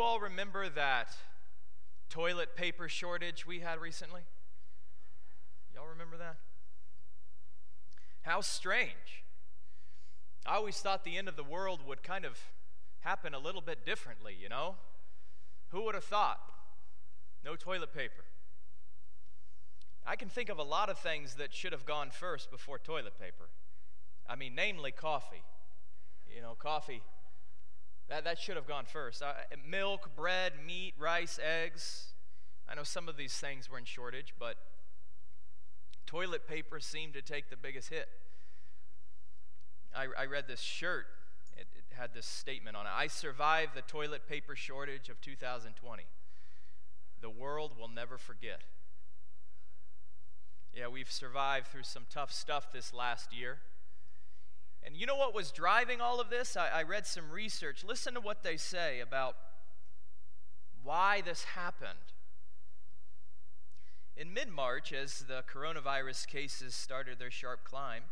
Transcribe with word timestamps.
you 0.00 0.06
all 0.06 0.20
remember 0.20 0.66
that 0.66 1.14
toilet 2.08 2.56
paper 2.56 2.88
shortage 2.88 3.44
we 3.46 3.60
had 3.60 3.78
recently? 3.78 4.22
Y'all 5.74 5.88
remember 5.88 6.16
that? 6.16 6.36
How 8.22 8.40
strange. 8.40 9.24
I 10.46 10.54
always 10.54 10.78
thought 10.78 11.04
the 11.04 11.18
end 11.18 11.28
of 11.28 11.36
the 11.36 11.44
world 11.44 11.80
would 11.86 12.02
kind 12.02 12.24
of 12.24 12.38
happen 13.00 13.34
a 13.34 13.38
little 13.38 13.60
bit 13.60 13.84
differently, 13.84 14.34
you 14.40 14.48
know? 14.48 14.76
Who 15.68 15.84
would 15.84 15.94
have 15.94 16.04
thought? 16.04 16.40
No 17.44 17.54
toilet 17.54 17.92
paper. 17.92 18.24
I 20.06 20.16
can 20.16 20.30
think 20.30 20.48
of 20.48 20.58
a 20.58 20.62
lot 20.62 20.88
of 20.88 20.98
things 20.98 21.34
that 21.34 21.52
should 21.52 21.72
have 21.72 21.84
gone 21.84 22.08
first 22.10 22.50
before 22.50 22.78
toilet 22.78 23.20
paper. 23.20 23.50
I 24.26 24.34
mean, 24.34 24.54
namely 24.54 24.92
coffee. 24.92 25.42
You 26.34 26.40
know, 26.40 26.54
coffee, 26.58 27.02
that, 28.10 28.24
that 28.24 28.38
should 28.40 28.56
have 28.56 28.66
gone 28.66 28.84
first. 28.84 29.22
Uh, 29.22 29.32
milk, 29.68 30.10
bread, 30.16 30.52
meat, 30.66 30.94
rice, 30.98 31.38
eggs. 31.42 32.08
I 32.68 32.74
know 32.74 32.82
some 32.82 33.08
of 33.08 33.16
these 33.16 33.32
things 33.32 33.70
were 33.70 33.78
in 33.78 33.84
shortage, 33.84 34.34
but 34.38 34.56
toilet 36.06 36.46
paper 36.48 36.80
seemed 36.80 37.14
to 37.14 37.22
take 37.22 37.50
the 37.50 37.56
biggest 37.56 37.88
hit. 37.88 38.08
I, 39.94 40.06
I 40.18 40.26
read 40.26 40.48
this 40.48 40.60
shirt, 40.60 41.06
it, 41.56 41.68
it 41.76 41.96
had 41.96 42.12
this 42.12 42.26
statement 42.26 42.76
on 42.76 42.86
it 42.86 42.92
I 42.94 43.06
survived 43.06 43.74
the 43.74 43.82
toilet 43.82 44.28
paper 44.28 44.56
shortage 44.56 45.08
of 45.08 45.20
2020. 45.20 46.02
The 47.20 47.30
world 47.30 47.72
will 47.78 47.88
never 47.88 48.18
forget. 48.18 48.62
Yeah, 50.74 50.88
we've 50.88 51.10
survived 51.10 51.68
through 51.68 51.82
some 51.82 52.06
tough 52.10 52.32
stuff 52.32 52.72
this 52.72 52.92
last 52.92 53.32
year. 53.32 53.58
And 54.84 54.96
you 54.96 55.06
know 55.06 55.16
what 55.16 55.34
was 55.34 55.50
driving 55.50 56.00
all 56.00 56.20
of 56.20 56.30
this? 56.30 56.56
I, 56.56 56.68
I 56.68 56.82
read 56.82 57.06
some 57.06 57.30
research. 57.30 57.84
Listen 57.86 58.14
to 58.14 58.20
what 58.20 58.42
they 58.42 58.56
say 58.56 59.00
about 59.00 59.36
why 60.82 61.20
this 61.20 61.44
happened. 61.44 62.14
In 64.16 64.32
mid 64.32 64.48
March, 64.48 64.92
as 64.92 65.24
the 65.28 65.42
coronavirus 65.52 66.26
cases 66.26 66.74
started 66.74 67.18
their 67.18 67.30
sharp 67.30 67.64
climb, 67.64 68.04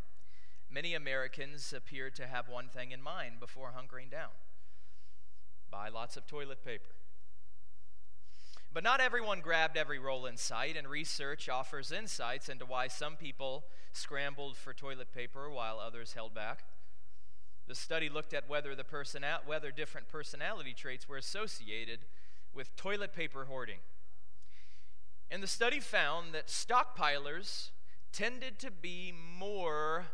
many 0.70 0.94
Americans 0.94 1.72
appeared 1.72 2.14
to 2.16 2.27
have 2.27 2.48
one 2.48 2.69
thing 2.69 2.92
in 2.92 3.03
mind 3.03 3.41
before 3.41 3.72
hunkering 3.77 4.10
down 4.10 4.30
buy 5.70 5.88
lots 5.88 6.16
of 6.16 6.27
toilet 6.27 6.64
paper. 6.64 6.97
But 8.79 8.84
not 8.84 9.01
everyone 9.01 9.41
grabbed 9.41 9.77
every 9.77 9.98
roll 9.98 10.25
in 10.27 10.37
sight, 10.37 10.77
and 10.77 10.87
research 10.87 11.48
offers 11.48 11.91
insights 11.91 12.48
into 12.48 12.65
why 12.65 12.87
some 12.87 13.17
people 13.17 13.65
scrambled 13.93 14.57
for 14.57 14.73
toilet 14.73 15.12
paper 15.12 15.51
while 15.51 15.81
others 15.81 16.12
held 16.12 16.33
back. 16.33 16.62
The 17.67 17.75
study 17.75 18.09
looked 18.09 18.33
at 18.33 18.49
whether, 18.49 18.77
the 18.77 18.84
person, 18.84 19.25
whether 19.45 19.73
different 19.73 20.06
personality 20.06 20.75
traits 20.75 21.09
were 21.09 21.17
associated 21.17 22.05
with 22.55 22.77
toilet 22.77 23.12
paper 23.12 23.47
hoarding. 23.47 23.81
And 25.29 25.43
the 25.43 25.49
study 25.49 25.81
found 25.81 26.33
that 26.33 26.47
stockpilers 26.47 27.71
tended 28.12 28.61
to 28.61 28.71
be 28.71 29.12
more 29.12 30.06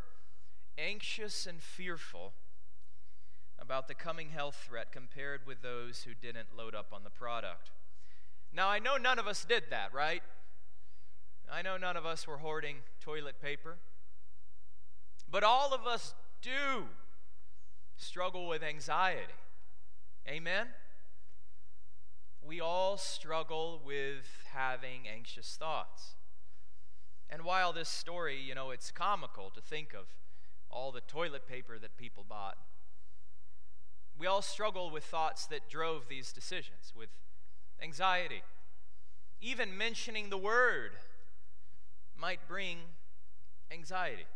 anxious 0.79 1.45
and 1.45 1.61
fearful 1.61 2.33
about 3.59 3.89
the 3.89 3.95
coming 3.95 4.31
health 4.31 4.65
threat 4.67 4.91
compared 4.91 5.47
with 5.47 5.61
those 5.61 6.05
who 6.05 6.15
didn't 6.15 6.57
load 6.57 6.75
up 6.75 6.95
on 6.95 7.05
the 7.05 7.11
product. 7.11 7.71
Now, 8.55 8.69
I 8.69 8.79
know 8.79 8.97
none 8.97 9.19
of 9.19 9.27
us 9.27 9.45
did 9.45 9.65
that, 9.71 9.93
right? 9.93 10.23
I 11.51 11.63
know 11.63 11.77
none 11.77 11.97
of 11.97 12.07
us 12.07 12.27
were 12.27 12.39
hoarding 12.39 12.77
toilet 13.01 13.41
paper. 13.43 13.77
But 15.31 15.43
all 15.43 15.75
of 15.75 15.87
us 15.87 16.15
do 16.41 16.85
struggle 17.97 18.47
with 18.47 18.63
anxiety. 18.63 19.33
Amen? 20.29 20.69
We 22.47 22.61
all 22.61 22.97
struggle 22.97 23.81
with 23.85 24.27
having 24.53 25.09
anxious 25.13 25.57
thoughts. 25.59 26.15
And 27.29 27.43
while 27.43 27.73
this 27.73 27.89
story, 27.89 28.41
you 28.41 28.55
know, 28.55 28.71
it's 28.71 28.93
comical 28.93 29.51
to 29.51 29.61
think 29.61 29.95
of 29.95 30.07
all 30.71 30.93
the 30.93 31.01
toilet 31.01 31.49
paper 31.49 31.79
that 31.79 31.97
people 31.97 32.25
bought, 32.29 32.57
we 34.17 34.29
all 34.29 34.43
struggle 34.43 34.91
with 34.91 35.05
thoughts 35.05 35.47
that 35.47 35.69
drove 35.69 36.09
these 36.09 36.33
decisions, 36.33 36.93
with 36.97 37.09
anxiety. 37.83 38.43
Even 39.41 39.77
mentioning 39.77 40.31
the 40.31 40.39
word 40.39 40.93
might 42.17 42.47
bring 42.49 42.79
anxiety. 43.71 44.27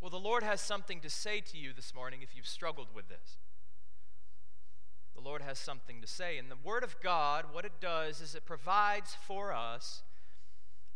Well, 0.00 0.10
the 0.10 0.18
Lord 0.18 0.42
has 0.42 0.60
something 0.60 1.00
to 1.00 1.10
say 1.10 1.40
to 1.40 1.58
you 1.58 1.72
this 1.74 1.94
morning 1.94 2.20
if 2.22 2.34
you've 2.34 2.46
struggled 2.46 2.88
with 2.94 3.08
this. 3.08 3.36
The 5.14 5.20
Lord 5.20 5.42
has 5.42 5.58
something 5.58 6.00
to 6.00 6.06
say. 6.06 6.38
And 6.38 6.50
the 6.50 6.56
Word 6.56 6.82
of 6.82 6.98
God, 7.02 7.46
what 7.52 7.66
it 7.66 7.80
does 7.80 8.22
is 8.22 8.34
it 8.34 8.46
provides 8.46 9.14
for 9.26 9.52
us 9.52 10.02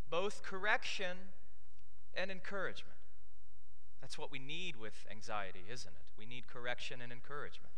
both 0.09 0.43
correction 0.43 1.17
and 2.15 2.31
encouragement. 2.31 2.97
That's 4.01 4.17
what 4.17 4.33
we 4.33 4.39
need 4.39 4.77
with 4.77 5.07
anxiety, 5.11 5.65
isn't 5.71 5.93
it? 5.93 6.19
We 6.19 6.25
need 6.25 6.47
correction 6.47 7.01
and 7.03 7.13
encouragement. 7.13 7.74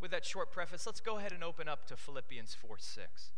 With 0.00 0.10
that 0.10 0.24
short 0.24 0.50
preface, 0.52 0.86
let's 0.86 1.00
go 1.00 1.16
ahead 1.18 1.32
and 1.32 1.42
open 1.42 1.68
up 1.68 1.86
to 1.86 1.96
Philippians 1.96 2.54
4 2.54 2.76
6. 2.78 3.30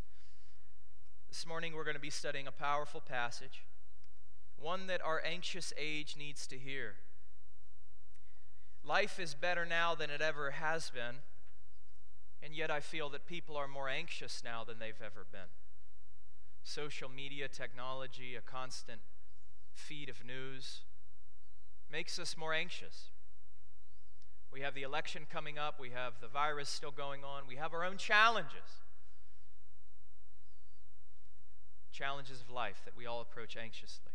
This 1.28 1.46
morning 1.46 1.74
we're 1.74 1.84
going 1.84 1.94
to 1.94 2.00
be 2.00 2.10
studying 2.10 2.46
a 2.46 2.52
powerful 2.52 3.00
passage, 3.00 3.62
one 4.58 4.86
that 4.88 5.04
our 5.04 5.22
anxious 5.24 5.72
age 5.78 6.16
needs 6.18 6.46
to 6.48 6.58
hear. 6.58 6.94
Life 8.84 9.20
is 9.20 9.34
better 9.34 9.64
now 9.64 9.94
than 9.94 10.10
it 10.10 10.20
ever 10.20 10.52
has 10.52 10.90
been, 10.90 11.16
and 12.42 12.54
yet 12.54 12.70
I 12.70 12.80
feel 12.80 13.08
that 13.10 13.26
people 13.26 13.56
are 13.56 13.68
more 13.68 13.88
anxious 13.88 14.42
now 14.42 14.64
than 14.64 14.78
they've 14.78 15.02
ever 15.04 15.26
been. 15.30 15.50
Social 16.64 17.08
media, 17.08 17.46
technology, 17.46 18.34
a 18.34 18.40
constant 18.40 19.00
feed 19.72 20.08
of 20.08 20.24
news 20.24 20.80
makes 21.90 22.18
us 22.18 22.36
more 22.36 22.52
anxious. 22.52 23.10
We 24.52 24.60
have 24.60 24.74
the 24.74 24.82
election 24.82 25.26
coming 25.30 25.58
up. 25.58 25.78
We 25.78 25.90
have 25.90 26.14
the 26.20 26.28
virus 26.28 26.68
still 26.68 26.90
going 26.90 27.22
on. 27.22 27.42
We 27.46 27.56
have 27.56 27.74
our 27.74 27.84
own 27.84 27.96
challenges. 27.96 28.82
Challenges 31.92 32.40
of 32.40 32.50
life 32.50 32.82
that 32.84 32.96
we 32.96 33.06
all 33.06 33.20
approach 33.20 33.56
anxiously. 33.56 34.12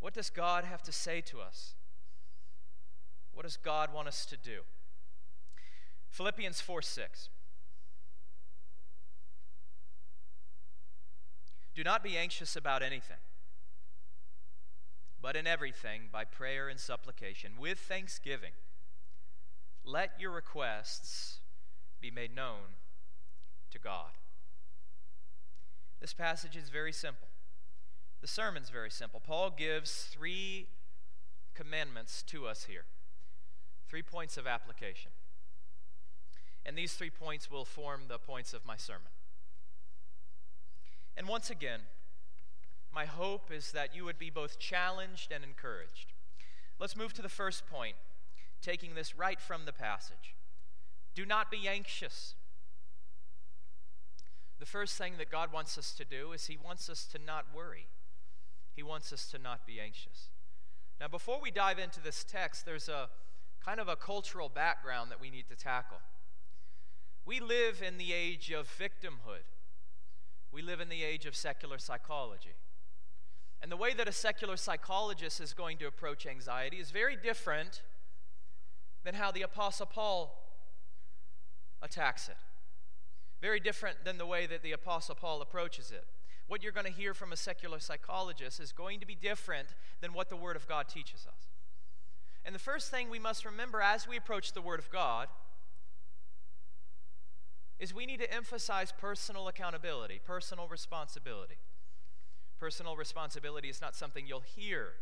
What 0.00 0.14
does 0.14 0.30
God 0.30 0.64
have 0.64 0.82
to 0.82 0.92
say 0.92 1.20
to 1.22 1.40
us? 1.40 1.74
What 3.32 3.44
does 3.44 3.56
God 3.56 3.92
want 3.92 4.08
us 4.08 4.26
to 4.26 4.36
do? 4.36 4.60
Philippians 6.10 6.60
4 6.60 6.82
6. 6.82 7.28
Do 11.74 11.82
not 11.82 12.04
be 12.04 12.16
anxious 12.16 12.54
about 12.54 12.82
anything, 12.82 13.16
but 15.20 15.34
in 15.34 15.46
everything, 15.46 16.02
by 16.12 16.24
prayer 16.24 16.68
and 16.68 16.78
supplication, 16.78 17.52
with 17.58 17.78
thanksgiving 17.80 18.52
let 19.84 20.12
your 20.18 20.30
requests 20.30 21.40
be 22.00 22.10
made 22.10 22.34
known 22.34 22.76
to 23.70 23.78
God. 23.78 24.12
This 26.00 26.12
passage 26.12 26.56
is 26.56 26.68
very 26.68 26.92
simple. 26.92 27.28
The 28.20 28.26
sermon's 28.26 28.70
very 28.70 28.90
simple. 28.90 29.20
Paul 29.20 29.50
gives 29.50 30.04
three 30.04 30.66
commandments 31.54 32.22
to 32.24 32.46
us 32.46 32.64
here, 32.64 32.84
three 33.88 34.02
points 34.02 34.36
of 34.36 34.46
application. 34.46 35.10
And 36.66 36.76
these 36.76 36.94
three 36.94 37.10
points 37.10 37.50
will 37.50 37.64
form 37.64 38.02
the 38.08 38.18
points 38.18 38.54
of 38.54 38.64
my 38.64 38.76
sermon. 38.76 39.12
And 41.16 41.28
once 41.28 41.50
again, 41.50 41.80
my 42.94 43.04
hope 43.04 43.50
is 43.52 43.72
that 43.72 43.94
you 43.94 44.04
would 44.04 44.18
be 44.18 44.30
both 44.30 44.58
challenged 44.58 45.32
and 45.32 45.44
encouraged. 45.44 46.12
Let's 46.78 46.96
move 46.96 47.12
to 47.14 47.22
the 47.22 47.28
first 47.28 47.66
point 47.66 47.96
taking 48.64 48.94
this 48.94 49.16
right 49.16 49.40
from 49.40 49.66
the 49.66 49.72
passage. 49.72 50.34
Do 51.14 51.26
not 51.26 51.50
be 51.50 51.68
anxious. 51.68 52.34
The 54.58 54.66
first 54.66 54.96
thing 54.96 55.14
that 55.18 55.30
God 55.30 55.52
wants 55.52 55.76
us 55.76 55.92
to 55.92 56.04
do 56.04 56.32
is 56.32 56.46
He 56.46 56.56
wants 56.56 56.88
us 56.88 57.04
to 57.12 57.18
not 57.24 57.46
worry. 57.54 57.86
He 58.74 58.82
wants 58.82 59.12
us 59.12 59.26
to 59.30 59.38
not 59.38 59.66
be 59.66 59.78
anxious. 59.80 60.30
Now, 61.00 61.08
before 61.08 61.40
we 61.40 61.50
dive 61.50 61.78
into 61.78 62.00
this 62.00 62.24
text, 62.24 62.64
there's 62.64 62.88
a 62.88 63.08
kind 63.64 63.80
of 63.80 63.88
a 63.88 63.96
cultural 63.96 64.48
background 64.48 65.10
that 65.10 65.20
we 65.20 65.30
need 65.30 65.48
to 65.48 65.56
tackle. 65.56 65.98
We 67.26 67.40
live 67.40 67.82
in 67.86 67.98
the 67.98 68.12
age 68.12 68.50
of 68.50 68.68
victimhood, 68.78 69.44
we 70.52 70.62
live 70.62 70.80
in 70.80 70.88
the 70.88 71.02
age 71.02 71.26
of 71.26 71.34
secular 71.34 71.78
psychology. 71.78 72.54
And 73.62 73.72
the 73.72 73.76
way 73.76 73.94
that 73.94 74.06
a 74.06 74.12
secular 74.12 74.58
psychologist 74.58 75.40
is 75.40 75.54
going 75.54 75.78
to 75.78 75.86
approach 75.86 76.26
anxiety 76.26 76.76
is 76.76 76.90
very 76.90 77.16
different 77.16 77.80
than 79.04 79.14
how 79.14 79.30
the 79.30 79.42
Apostle 79.42 79.86
Paul 79.86 80.42
attacks 81.82 82.28
it. 82.28 82.36
Very 83.40 83.60
different 83.60 84.04
than 84.04 84.18
the 84.18 84.26
way 84.26 84.46
that 84.46 84.62
the 84.62 84.72
Apostle 84.72 85.14
Paul 85.14 85.42
approaches 85.42 85.90
it. 85.90 86.04
What 86.46 86.62
you're 86.62 86.72
going 86.72 86.86
to 86.86 86.92
hear 86.92 87.14
from 87.14 87.32
a 87.32 87.36
secular 87.36 87.78
psychologist 87.78 88.60
is 88.60 88.72
going 88.72 89.00
to 89.00 89.06
be 89.06 89.14
different 89.14 89.68
than 90.00 90.12
what 90.12 90.28
the 90.28 90.36
Word 90.36 90.56
of 90.56 90.66
God 90.68 90.88
teaches 90.88 91.26
us. 91.26 91.48
And 92.44 92.54
the 92.54 92.58
first 92.58 92.90
thing 92.90 93.08
we 93.08 93.18
must 93.18 93.44
remember 93.44 93.80
as 93.80 94.06
we 94.06 94.16
approach 94.16 94.52
the 94.52 94.60
Word 94.60 94.78
of 94.78 94.90
God 94.90 95.28
is 97.78 97.94
we 97.94 98.06
need 98.06 98.20
to 98.20 98.32
emphasize 98.32 98.92
personal 98.92 99.48
accountability, 99.48 100.20
personal 100.24 100.68
responsibility. 100.68 101.56
Personal 102.58 102.96
responsibility 102.96 103.68
is 103.68 103.80
not 103.80 103.96
something 103.96 104.26
you'll 104.26 104.40
hear 104.40 104.92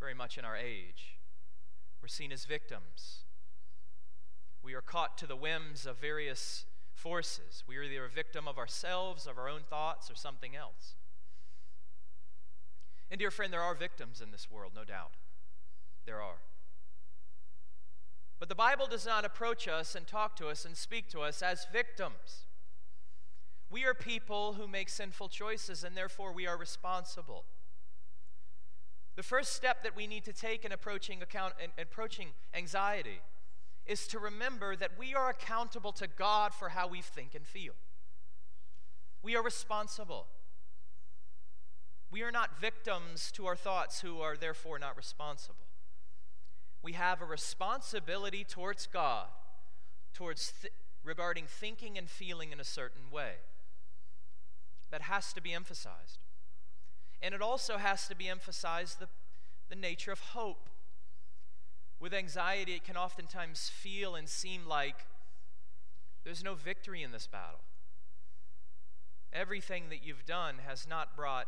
very 0.00 0.14
much 0.14 0.38
in 0.38 0.44
our 0.44 0.56
age. 0.56 1.18
We're 2.00 2.08
seen 2.08 2.32
as 2.32 2.44
victims. 2.44 3.23
We 4.64 4.72
are 4.72 4.80
caught 4.80 5.18
to 5.18 5.26
the 5.26 5.36
whims 5.36 5.84
of 5.84 5.98
various 5.98 6.64
forces. 6.94 7.62
We 7.66 7.76
are 7.76 7.82
either 7.82 8.06
a 8.06 8.08
victim 8.08 8.48
of 8.48 8.56
ourselves, 8.56 9.26
of 9.26 9.36
our 9.38 9.46
own 9.46 9.60
thoughts, 9.68 10.10
or 10.10 10.14
something 10.14 10.56
else. 10.56 10.94
And, 13.10 13.18
dear 13.18 13.30
friend, 13.30 13.52
there 13.52 13.60
are 13.60 13.74
victims 13.74 14.22
in 14.22 14.30
this 14.30 14.50
world, 14.50 14.72
no 14.74 14.84
doubt. 14.84 15.12
There 16.06 16.22
are. 16.22 16.38
But 18.38 18.48
the 18.48 18.54
Bible 18.54 18.86
does 18.86 19.04
not 19.04 19.26
approach 19.26 19.68
us 19.68 19.94
and 19.94 20.06
talk 20.06 20.34
to 20.36 20.48
us 20.48 20.64
and 20.64 20.76
speak 20.76 21.10
to 21.10 21.20
us 21.20 21.42
as 21.42 21.66
victims. 21.70 22.46
We 23.70 23.84
are 23.84 23.94
people 23.94 24.54
who 24.54 24.66
make 24.66 24.88
sinful 24.88 25.28
choices, 25.28 25.84
and 25.84 25.94
therefore 25.94 26.32
we 26.32 26.46
are 26.46 26.56
responsible. 26.56 27.44
The 29.16 29.22
first 29.22 29.52
step 29.52 29.82
that 29.82 29.94
we 29.94 30.06
need 30.06 30.24
to 30.24 30.32
take 30.32 30.64
in 30.64 30.72
approaching, 30.72 31.22
account, 31.22 31.54
in 31.62 31.70
approaching 31.80 32.28
anxiety 32.54 33.20
is 33.86 34.06
to 34.08 34.18
remember 34.18 34.76
that 34.76 34.98
we 34.98 35.14
are 35.14 35.28
accountable 35.28 35.92
to 35.92 36.06
God 36.06 36.54
for 36.54 36.70
how 36.70 36.88
we 36.88 37.02
think 37.02 37.34
and 37.34 37.46
feel. 37.46 37.74
We 39.22 39.36
are 39.36 39.42
responsible. 39.42 40.26
We 42.10 42.22
are 42.22 42.30
not 42.30 42.60
victims 42.60 43.32
to 43.32 43.46
our 43.46 43.56
thoughts 43.56 44.00
who 44.00 44.20
are 44.20 44.36
therefore 44.36 44.78
not 44.78 44.96
responsible. 44.96 45.66
We 46.82 46.92
have 46.92 47.20
a 47.20 47.24
responsibility 47.24 48.44
towards 48.44 48.86
God, 48.86 49.26
towards 50.12 50.52
th- 50.60 50.72
regarding 51.02 51.46
thinking 51.46 51.98
and 51.98 52.08
feeling 52.08 52.52
in 52.52 52.60
a 52.60 52.64
certain 52.64 53.10
way. 53.10 53.36
That 54.90 55.02
has 55.02 55.32
to 55.32 55.40
be 55.40 55.52
emphasized. 55.52 56.18
And 57.22 57.34
it 57.34 57.40
also 57.40 57.78
has 57.78 58.06
to 58.08 58.14
be 58.14 58.28
emphasized 58.28 59.00
the, 59.00 59.08
the 59.70 59.76
nature 59.76 60.12
of 60.12 60.20
hope. 60.20 60.68
With 62.04 62.12
anxiety, 62.12 62.74
it 62.74 62.84
can 62.84 62.98
oftentimes 62.98 63.70
feel 63.70 64.14
and 64.14 64.28
seem 64.28 64.66
like 64.66 65.06
there's 66.22 66.44
no 66.44 66.52
victory 66.52 67.02
in 67.02 67.12
this 67.12 67.26
battle. 67.26 67.60
Everything 69.32 69.84
that 69.88 70.04
you've 70.04 70.26
done 70.26 70.56
has 70.66 70.86
not 70.86 71.16
brought 71.16 71.46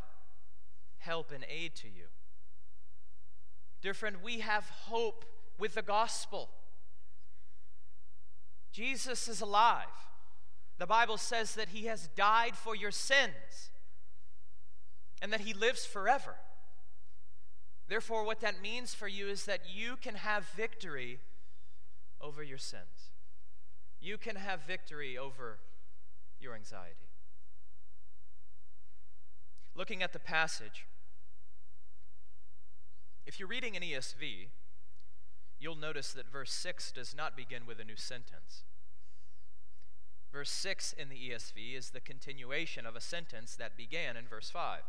help 0.96 1.30
and 1.30 1.44
aid 1.50 1.74
to 1.74 1.88
you. 1.88 2.06
Dear 3.82 3.92
friend, 3.92 4.16
we 4.24 4.40
have 4.40 4.64
hope 4.70 5.26
with 5.58 5.74
the 5.74 5.82
gospel. 5.82 6.48
Jesus 8.72 9.28
is 9.28 9.42
alive. 9.42 9.84
The 10.78 10.86
Bible 10.86 11.18
says 11.18 11.54
that 11.56 11.68
he 11.68 11.84
has 11.84 12.08
died 12.16 12.56
for 12.56 12.74
your 12.74 12.92
sins 12.92 13.72
and 15.20 15.30
that 15.34 15.40
he 15.40 15.52
lives 15.52 15.84
forever. 15.84 16.36
Therefore, 17.88 18.24
what 18.24 18.40
that 18.40 18.60
means 18.60 18.94
for 18.94 19.06
you 19.06 19.28
is 19.28 19.44
that 19.44 19.60
you 19.72 19.96
can 19.96 20.16
have 20.16 20.48
victory 20.56 21.20
over 22.20 22.42
your 22.42 22.58
sins. 22.58 23.12
You 24.00 24.18
can 24.18 24.36
have 24.36 24.66
victory 24.66 25.16
over 25.16 25.58
your 26.40 26.54
anxiety. 26.54 27.08
Looking 29.74 30.02
at 30.02 30.12
the 30.12 30.18
passage, 30.18 30.86
if 33.26 33.38
you're 33.38 33.48
reading 33.48 33.76
an 33.76 33.82
ESV, 33.82 34.48
you'll 35.60 35.76
notice 35.76 36.12
that 36.12 36.30
verse 36.30 36.52
6 36.52 36.92
does 36.92 37.14
not 37.14 37.36
begin 37.36 37.66
with 37.66 37.78
a 37.80 37.84
new 37.84 37.96
sentence. 37.96 38.64
Verse 40.32 40.50
6 40.50 40.92
in 40.92 41.08
the 41.08 41.30
ESV 41.30 41.76
is 41.76 41.90
the 41.90 42.00
continuation 42.00 42.84
of 42.84 42.96
a 42.96 43.00
sentence 43.00 43.54
that 43.56 43.76
began 43.76 44.16
in 44.16 44.26
verse 44.26 44.50
5. 44.50 44.80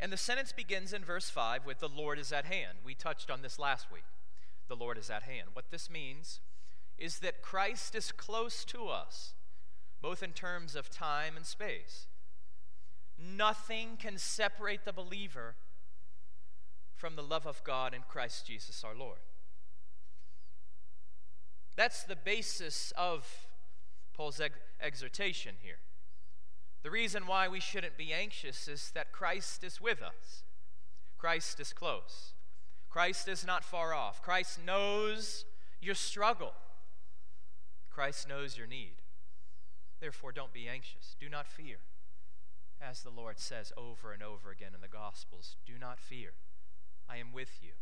And 0.00 0.10
the 0.10 0.16
sentence 0.16 0.50
begins 0.50 0.94
in 0.94 1.04
verse 1.04 1.28
5 1.28 1.66
with, 1.66 1.78
The 1.78 1.88
Lord 1.88 2.18
is 2.18 2.32
at 2.32 2.46
hand. 2.46 2.78
We 2.82 2.94
touched 2.94 3.30
on 3.30 3.42
this 3.42 3.58
last 3.58 3.92
week. 3.92 4.04
The 4.66 4.74
Lord 4.74 4.96
is 4.96 5.10
at 5.10 5.24
hand. 5.24 5.48
What 5.52 5.70
this 5.70 5.90
means 5.90 6.40
is 6.96 7.18
that 7.18 7.42
Christ 7.42 7.94
is 7.94 8.10
close 8.10 8.64
to 8.66 8.88
us, 8.88 9.34
both 10.00 10.22
in 10.22 10.32
terms 10.32 10.74
of 10.74 10.90
time 10.90 11.36
and 11.36 11.44
space. 11.44 12.06
Nothing 13.18 13.98
can 13.98 14.16
separate 14.16 14.86
the 14.86 14.92
believer 14.92 15.54
from 16.96 17.16
the 17.16 17.22
love 17.22 17.46
of 17.46 17.62
God 17.62 17.92
in 17.92 18.02
Christ 18.08 18.46
Jesus 18.46 18.82
our 18.82 18.94
Lord. 18.94 19.18
That's 21.76 22.02
the 22.02 22.16
basis 22.16 22.92
of 22.96 23.26
Paul's 24.14 24.40
ex- 24.40 24.58
exhortation 24.80 25.56
here. 25.62 25.78
The 26.82 26.90
reason 26.90 27.26
why 27.26 27.48
we 27.48 27.60
shouldn't 27.60 27.96
be 27.96 28.12
anxious 28.12 28.66
is 28.68 28.90
that 28.94 29.12
Christ 29.12 29.62
is 29.64 29.80
with 29.80 30.02
us. 30.02 30.44
Christ 31.18 31.60
is 31.60 31.72
close. 31.72 32.32
Christ 32.88 33.28
is 33.28 33.46
not 33.46 33.64
far 33.64 33.94
off. 33.94 34.22
Christ 34.22 34.58
knows 34.64 35.44
your 35.80 35.94
struggle. 35.94 36.52
Christ 37.90 38.28
knows 38.28 38.56
your 38.56 38.66
need. 38.66 38.94
Therefore, 40.00 40.32
don't 40.32 40.52
be 40.52 40.68
anxious. 40.68 41.16
Do 41.20 41.28
not 41.28 41.46
fear 41.46 41.76
as 42.80 43.02
the 43.02 43.10
Lord 43.10 43.38
says 43.38 43.72
over 43.76 44.12
and 44.12 44.22
over 44.22 44.50
again 44.50 44.72
in 44.74 44.80
the 44.80 44.88
Gospels 44.88 45.56
do 45.66 45.74
not 45.78 45.98
fear, 45.98 46.30
I 47.08 47.18
am 47.18 47.32
with 47.32 47.58
you. 47.62 47.72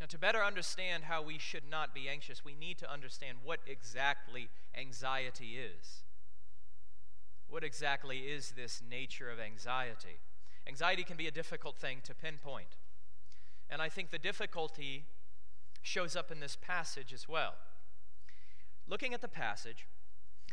Now, 0.00 0.06
to 0.06 0.18
better 0.18 0.42
understand 0.42 1.04
how 1.04 1.22
we 1.22 1.38
should 1.38 1.68
not 1.70 1.94
be 1.94 2.08
anxious, 2.08 2.44
we 2.44 2.54
need 2.54 2.78
to 2.78 2.90
understand 2.90 3.38
what 3.44 3.60
exactly 3.66 4.48
anxiety 4.74 5.58
is. 5.58 6.02
What 7.50 7.64
exactly 7.64 8.18
is 8.18 8.52
this 8.52 8.80
nature 8.88 9.28
of 9.28 9.40
anxiety? 9.40 10.20
Anxiety 10.68 11.02
can 11.02 11.16
be 11.16 11.26
a 11.26 11.32
difficult 11.32 11.76
thing 11.76 11.98
to 12.04 12.14
pinpoint. 12.14 12.76
And 13.68 13.82
I 13.82 13.88
think 13.88 14.10
the 14.10 14.18
difficulty 14.18 15.04
shows 15.82 16.14
up 16.14 16.30
in 16.30 16.38
this 16.38 16.56
passage 16.56 17.12
as 17.12 17.28
well. 17.28 17.54
Looking 18.88 19.14
at 19.14 19.20
the 19.20 19.28
passage, 19.28 19.86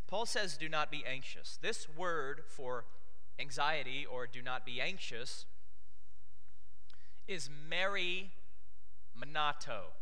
Paul 0.08 0.26
says, 0.26 0.58
do 0.58 0.68
not 0.68 0.90
be 0.90 1.04
anxious. 1.06 1.60
This 1.62 1.88
word 1.96 2.42
for 2.48 2.86
anxiety 3.40 4.06
or 4.06 4.26
do 4.26 4.42
not 4.42 4.66
be 4.66 4.82
anxious 4.82 5.46
is 7.28 7.50
Mary 7.70 8.32
Monato. 9.14 9.94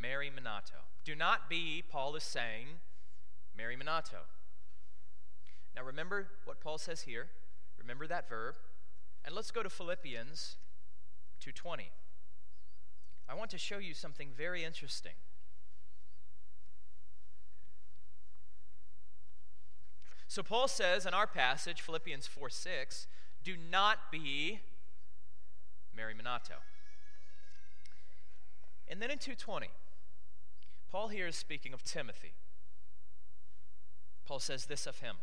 Mary 0.00 0.30
Monato. 0.34 0.86
Do 1.04 1.14
not 1.14 1.50
be, 1.50 1.82
Paul 1.86 2.16
is 2.16 2.22
saying, 2.22 2.66
Mary 3.56 3.76
Monato. 3.76 4.18
Now 5.74 5.84
remember 5.84 6.28
what 6.44 6.60
Paul 6.60 6.78
says 6.78 7.02
here. 7.02 7.28
Remember 7.78 8.06
that 8.06 8.28
verb. 8.28 8.56
And 9.24 9.34
let's 9.34 9.50
go 9.50 9.62
to 9.62 9.70
Philippians 9.70 10.56
2:20. 11.40 11.90
I 13.28 13.34
want 13.34 13.50
to 13.50 13.58
show 13.58 13.78
you 13.78 13.94
something 13.94 14.32
very 14.36 14.64
interesting. 14.64 15.14
So 20.26 20.42
Paul 20.42 20.68
says 20.68 21.06
in 21.06 21.14
our 21.14 21.26
passage, 21.26 21.80
Philippians 21.80 22.26
4:6, 22.26 23.06
do 23.42 23.56
not 23.56 24.12
be 24.12 24.60
Mary 25.94 26.14
Monato. 26.14 26.62
And 28.86 29.00
then 29.00 29.10
in 29.10 29.18
220, 29.18 29.70
Paul 30.90 31.08
here 31.08 31.26
is 31.26 31.36
speaking 31.36 31.72
of 31.72 31.82
Timothy. 31.82 32.34
Paul 34.24 34.40
says 34.40 34.66
this 34.66 34.86
of 34.86 35.00
him 35.00 35.16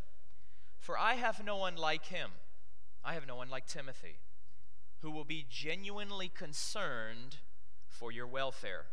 For 0.88 0.98
I 0.98 1.16
have 1.16 1.44
no 1.44 1.58
one 1.58 1.76
like 1.76 2.06
him, 2.06 2.30
I 3.04 3.14
have 3.16 3.28
no 3.28 3.36
one 3.36 3.50
like 3.50 3.66
Timothy, 3.68 4.20
who 5.02 5.12
will 5.12 5.26
be 5.26 5.46
genuinely 5.50 6.30
concerned 6.30 7.40
for 7.90 8.10
your 8.10 8.26
welfare. 8.26 8.86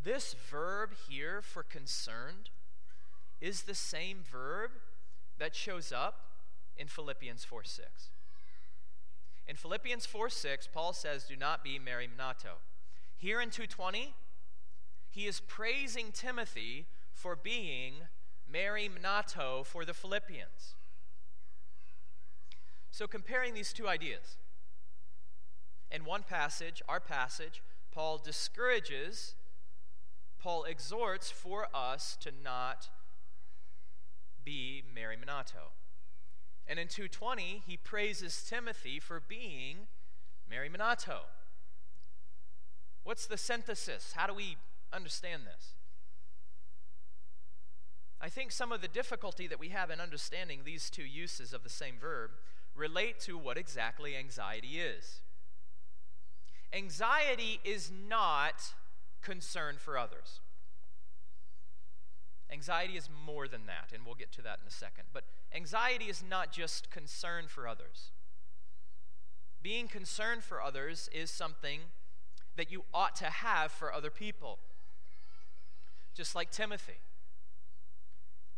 This 0.00 0.36
verb 0.48 0.90
here 1.08 1.42
for 1.42 1.64
concerned 1.64 2.50
is 3.40 3.62
the 3.62 3.74
same 3.74 4.18
verb 4.22 4.70
that 5.36 5.56
shows 5.56 5.90
up 5.90 6.26
in 6.76 6.86
Philippians 6.86 7.42
4 7.42 7.64
6. 7.64 8.10
In 9.48 9.56
Philippians 9.56 10.06
4 10.06 10.30
6, 10.30 10.68
Paul 10.72 10.92
says, 10.92 11.24
Do 11.24 11.34
not 11.34 11.64
be 11.64 11.80
Mary 11.80 12.06
Monato. 12.06 12.58
Here 13.16 13.40
in 13.40 13.50
220, 13.50 14.14
he 15.10 15.26
is 15.26 15.40
praising 15.40 16.12
Timothy 16.12 16.86
for 17.12 17.34
being 17.34 17.94
Mary 18.52 18.88
Monato 18.88 19.62
for 19.64 19.84
the 19.84 19.94
Philippians. 19.94 20.74
So, 22.90 23.06
comparing 23.06 23.54
these 23.54 23.72
two 23.72 23.88
ideas, 23.88 24.36
in 25.90 26.04
one 26.04 26.22
passage, 26.22 26.82
our 26.88 27.00
passage, 27.00 27.62
Paul 27.90 28.18
discourages, 28.18 29.34
Paul 30.38 30.64
exhorts 30.64 31.30
for 31.30 31.68
us 31.74 32.16
to 32.20 32.30
not 32.44 32.90
be 34.44 34.82
Mary 34.94 35.16
Monato. 35.16 35.70
And 36.66 36.78
in 36.78 36.88
220, 36.88 37.62
he 37.66 37.76
praises 37.76 38.44
Timothy 38.48 38.98
for 39.00 39.20
being 39.20 39.88
Mary 40.48 40.68
Monato. 40.68 41.20
What's 43.04 43.26
the 43.26 43.38
synthesis? 43.38 44.12
How 44.14 44.26
do 44.26 44.34
we 44.34 44.56
understand 44.92 45.42
this? 45.46 45.72
I 48.22 48.28
think 48.28 48.52
some 48.52 48.70
of 48.70 48.80
the 48.80 48.88
difficulty 48.88 49.48
that 49.48 49.58
we 49.58 49.70
have 49.70 49.90
in 49.90 50.00
understanding 50.00 50.60
these 50.64 50.88
two 50.88 51.02
uses 51.02 51.52
of 51.52 51.64
the 51.64 51.68
same 51.68 51.96
verb 52.00 52.30
relate 52.76 53.18
to 53.20 53.36
what 53.36 53.58
exactly 53.58 54.16
anxiety 54.16 54.78
is. 54.78 55.20
Anxiety 56.72 57.60
is 57.64 57.90
not 57.90 58.74
concern 59.22 59.74
for 59.76 59.98
others. 59.98 60.38
Anxiety 62.50 62.96
is 62.96 63.08
more 63.26 63.48
than 63.48 63.66
that, 63.66 63.92
and 63.92 64.06
we'll 64.06 64.14
get 64.14 64.30
to 64.32 64.42
that 64.42 64.60
in 64.60 64.68
a 64.68 64.70
second. 64.70 65.04
But 65.12 65.24
anxiety 65.52 66.04
is 66.04 66.22
not 66.22 66.52
just 66.52 66.90
concern 66.90 67.46
for 67.48 67.66
others. 67.66 68.10
Being 69.62 69.88
concerned 69.88 70.44
for 70.44 70.62
others 70.62 71.10
is 71.12 71.30
something 71.30 71.80
that 72.56 72.70
you 72.70 72.84
ought 72.94 73.16
to 73.16 73.26
have 73.26 73.72
for 73.72 73.92
other 73.92 74.10
people. 74.10 74.58
Just 76.14 76.34
like 76.34 76.50
Timothy. 76.50 77.00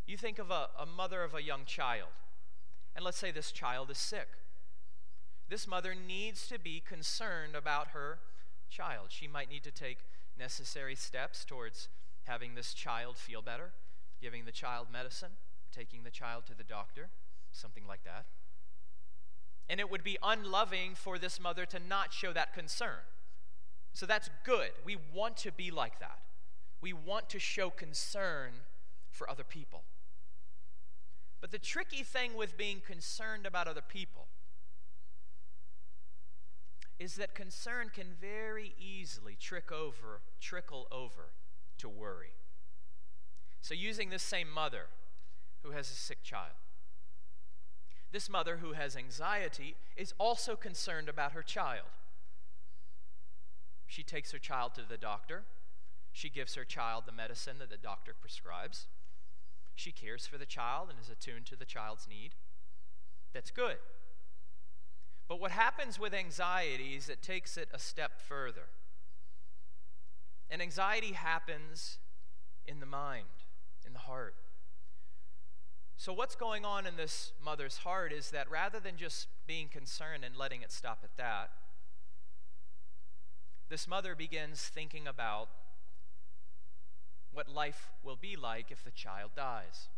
You 0.06 0.16
think 0.16 0.38
of 0.38 0.50
a, 0.50 0.68
a 0.78 0.86
mother 0.86 1.22
of 1.22 1.34
a 1.34 1.42
young 1.42 1.64
child, 1.64 2.10
and 2.94 3.04
let's 3.04 3.18
say 3.18 3.30
this 3.30 3.50
child 3.50 3.90
is 3.90 3.98
sick. 3.98 4.28
This 5.48 5.66
mother 5.66 5.94
needs 5.94 6.46
to 6.48 6.58
be 6.58 6.82
concerned 6.86 7.54
about 7.54 7.88
her 7.88 8.18
child. 8.70 9.06
She 9.08 9.26
might 9.26 9.50
need 9.50 9.62
to 9.64 9.70
take 9.70 9.98
necessary 10.38 10.94
steps 10.94 11.44
towards 11.44 11.88
having 12.24 12.54
this 12.54 12.74
child 12.74 13.16
feel 13.16 13.42
better, 13.42 13.70
giving 14.20 14.44
the 14.44 14.52
child 14.52 14.88
medicine, 14.92 15.32
taking 15.74 16.02
the 16.02 16.10
child 16.10 16.44
to 16.46 16.54
the 16.54 16.64
doctor, 16.64 17.08
something 17.52 17.86
like 17.86 18.04
that. 18.04 18.24
And 19.68 19.80
it 19.80 19.90
would 19.90 20.04
be 20.04 20.18
unloving 20.22 20.94
for 20.94 21.18
this 21.18 21.40
mother 21.40 21.64
to 21.66 21.78
not 21.78 22.12
show 22.12 22.32
that 22.32 22.52
concern. 22.52 23.00
So 23.92 24.06
that's 24.06 24.28
good. 24.44 24.70
We 24.84 24.96
want 25.14 25.36
to 25.38 25.52
be 25.52 25.70
like 25.70 26.00
that. 26.00 26.18
We 26.80 26.92
want 26.92 27.30
to 27.30 27.38
show 27.38 27.70
concern 27.70 28.52
for 29.10 29.30
other 29.30 29.44
people. 29.44 29.84
But 31.44 31.50
the 31.50 31.58
tricky 31.58 32.02
thing 32.02 32.36
with 32.36 32.56
being 32.56 32.80
concerned 32.80 33.44
about 33.44 33.68
other 33.68 33.82
people 33.86 34.28
is 36.98 37.16
that 37.16 37.34
concern 37.34 37.90
can 37.92 38.14
very 38.18 38.72
easily 38.80 39.36
trick 39.38 39.70
over, 39.70 40.22
trickle 40.40 40.86
over 40.90 41.34
to 41.76 41.86
worry. 41.86 42.32
So, 43.60 43.74
using 43.74 44.08
this 44.08 44.22
same 44.22 44.50
mother 44.50 44.86
who 45.62 45.72
has 45.72 45.90
a 45.90 45.94
sick 45.94 46.22
child, 46.22 46.54
this 48.10 48.30
mother 48.30 48.56
who 48.56 48.72
has 48.72 48.96
anxiety 48.96 49.74
is 49.98 50.14
also 50.16 50.56
concerned 50.56 51.10
about 51.10 51.32
her 51.32 51.42
child. 51.42 51.88
She 53.86 54.02
takes 54.02 54.32
her 54.32 54.38
child 54.38 54.74
to 54.76 54.82
the 54.88 54.96
doctor. 54.96 55.42
She 56.10 56.30
gives 56.30 56.54
her 56.54 56.64
child 56.64 57.02
the 57.04 57.12
medicine 57.12 57.58
that 57.58 57.68
the 57.68 57.76
doctor 57.76 58.14
prescribes. 58.18 58.86
She 59.74 59.92
cares 59.92 60.26
for 60.26 60.38
the 60.38 60.46
child 60.46 60.88
and 60.90 60.98
is 61.00 61.10
attuned 61.10 61.46
to 61.46 61.56
the 61.56 61.64
child's 61.64 62.06
need. 62.08 62.34
That's 63.32 63.50
good. 63.50 63.76
But 65.28 65.40
what 65.40 65.50
happens 65.50 65.98
with 65.98 66.14
anxiety 66.14 66.94
is 66.96 67.08
it 67.08 67.22
takes 67.22 67.56
it 67.56 67.68
a 67.72 67.78
step 67.78 68.20
further. 68.20 68.68
And 70.50 70.60
anxiety 70.60 71.12
happens 71.12 71.98
in 72.66 72.80
the 72.80 72.86
mind, 72.86 73.26
in 73.86 73.92
the 73.92 74.00
heart. 74.00 74.34
So, 75.96 76.12
what's 76.12 76.34
going 76.34 76.64
on 76.64 76.86
in 76.86 76.96
this 76.96 77.32
mother's 77.42 77.78
heart 77.78 78.12
is 78.12 78.30
that 78.30 78.50
rather 78.50 78.80
than 78.80 78.96
just 78.96 79.28
being 79.46 79.68
concerned 79.68 80.24
and 80.24 80.36
letting 80.36 80.62
it 80.62 80.70
stop 80.70 81.00
at 81.02 81.16
that, 81.16 81.50
this 83.68 83.88
mother 83.88 84.14
begins 84.14 84.60
thinking 84.62 85.06
about 85.06 85.48
what 87.34 87.48
life 87.48 87.90
will 88.02 88.16
be 88.16 88.36
like 88.36 88.70
if 88.70 88.82
the 88.84 88.90
child 88.90 89.32
dies. 89.36 89.88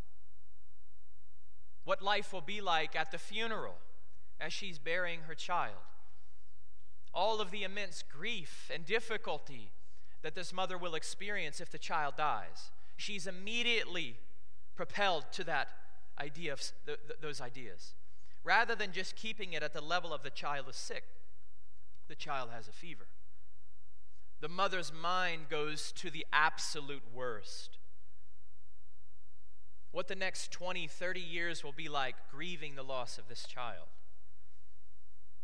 What 1.84 2.02
life 2.02 2.32
will 2.32 2.40
be 2.40 2.60
like 2.60 2.96
at 2.96 3.12
the 3.12 3.18
funeral 3.18 3.76
as 4.40 4.52
she's 4.52 4.78
burying 4.78 5.20
her 5.28 5.34
child. 5.34 5.76
All 7.14 7.40
of 7.40 7.50
the 7.50 7.62
immense 7.62 8.02
grief 8.02 8.70
and 8.74 8.84
difficulty 8.84 9.70
that 10.22 10.34
this 10.34 10.52
mother 10.52 10.76
will 10.76 10.94
experience 10.94 11.60
if 11.60 11.70
the 11.70 11.78
child 11.78 12.14
dies. 12.16 12.70
She's 12.96 13.26
immediately 13.26 14.16
propelled 14.74 15.24
to 15.32 15.44
that 15.44 15.68
idea 16.18 16.52
of 16.52 16.60
th- 16.84 16.98
th- 17.06 17.20
those 17.20 17.40
ideas. 17.40 17.94
Rather 18.42 18.74
than 18.74 18.92
just 18.92 19.16
keeping 19.16 19.52
it 19.52 19.62
at 19.62 19.72
the 19.72 19.80
level 19.80 20.12
of 20.12 20.22
the 20.22 20.30
child 20.30 20.66
is 20.68 20.76
sick, 20.76 21.04
the 22.08 22.14
child 22.14 22.50
has 22.54 22.68
a 22.68 22.72
fever. 22.72 23.06
The 24.40 24.48
mother's 24.48 24.92
mind 24.92 25.48
goes 25.48 25.92
to 25.92 26.10
the 26.10 26.26
absolute 26.32 27.02
worst. 27.14 27.78
What 29.92 30.08
the 30.08 30.14
next 30.14 30.52
20, 30.52 30.86
30 30.88 31.20
years 31.20 31.64
will 31.64 31.72
be 31.72 31.88
like 31.88 32.16
grieving 32.30 32.74
the 32.74 32.82
loss 32.82 33.16
of 33.16 33.28
this 33.28 33.46
child. 33.46 33.86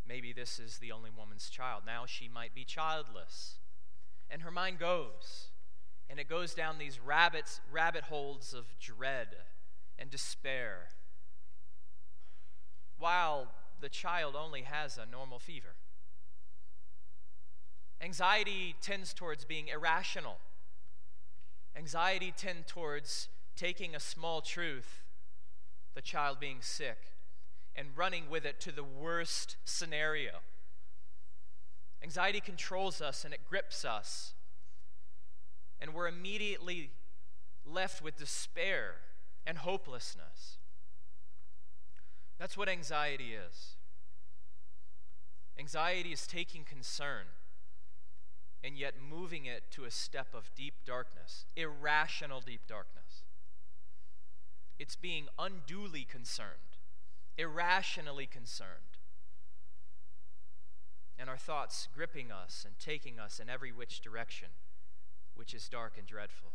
Maybe 0.07 0.33
this 0.33 0.59
is 0.59 0.77
the 0.79 0.93
only 0.93 1.11
woman's 1.11 1.49
child. 1.49 1.85
Now 1.87 2.05
she 2.05 2.29
might 2.29 2.55
be 2.55 2.65
childless. 2.65 3.55
And 4.31 4.43
her 4.43 4.51
mind 4.51 4.79
goes, 4.79 5.49
and 6.11 6.21
it 6.21 6.29
goes 6.29 6.53
down 6.53 6.77
these 6.77 7.01
rabbits, 7.01 7.61
rabbit 7.71 8.05
holes 8.05 8.53
of 8.53 8.67
dread 8.79 9.29
and 9.99 10.11
despair, 10.11 10.89
while 12.99 13.49
the 13.81 13.89
child 13.89 14.37
only 14.37 14.63
has 14.63 14.99
a 14.99 15.11
normal 15.11 15.39
fever. 15.39 15.75
Anxiety 18.02 18.75
tends 18.80 19.14
towards 19.14 19.44
being 19.44 19.68
irrational. 19.68 20.38
Anxiety 21.76 22.35
tends 22.37 22.66
towards 22.66 23.28
taking 23.54 23.94
a 23.94 24.00
small 24.00 24.40
truth, 24.40 25.02
the 25.94 26.02
child 26.02 26.40
being 26.40 26.59
sick, 26.61 26.99
and 27.76 27.88
running 27.97 28.25
with 28.28 28.44
it 28.44 28.59
to 28.61 28.73
the 28.73 28.82
worst 28.82 29.56
scenario. 29.64 30.40
Anxiety 32.02 32.40
controls 32.40 33.00
us 33.00 33.25
and 33.25 33.32
it 33.32 33.40
grips 33.49 33.85
us, 33.85 34.35
and 35.80 35.94
we're 35.94 36.09
immediately 36.09 36.90
left 37.64 38.02
with 38.02 38.16
despair 38.16 38.97
and 39.47 39.59
hopelessness. 39.59 40.59
That's 42.37 42.56
what 42.56 42.68
anxiety 42.68 43.35
is. 43.35 43.76
Anxiety 45.56 46.12
is 46.12 46.26
taking 46.26 46.64
concern 46.64 47.26
and 48.64 48.76
yet 48.78 48.95
moving 49.11 49.45
it 49.47 49.64
to 49.73 49.85
a 49.85 49.90
step 49.90 50.28
of 50.35 50.50
deep 50.54 50.75
darkness, 50.87 51.47
irrational 51.57 52.40
deep 52.40 52.62
darkness. 52.69 53.25
It's 54.78 54.97
being 54.97 55.26
unduly 55.38 56.04
concerned, 56.04 56.78
irrationally 57.37 58.26
concerned, 58.26 58.99
and 61.19 61.28
our 61.28 61.37
thoughts 61.37 61.88
gripping 61.95 62.33
us 62.33 62.64
and 62.66 62.78
taking 62.78 63.19
us 63.19 63.38
in 63.38 63.49
every 63.49 63.73
which 63.73 64.00
direction, 64.00 64.49
which 65.35 65.54
is 65.54 65.69
dark 65.69 65.95
and 65.99 66.07
dreadful. 66.07 66.50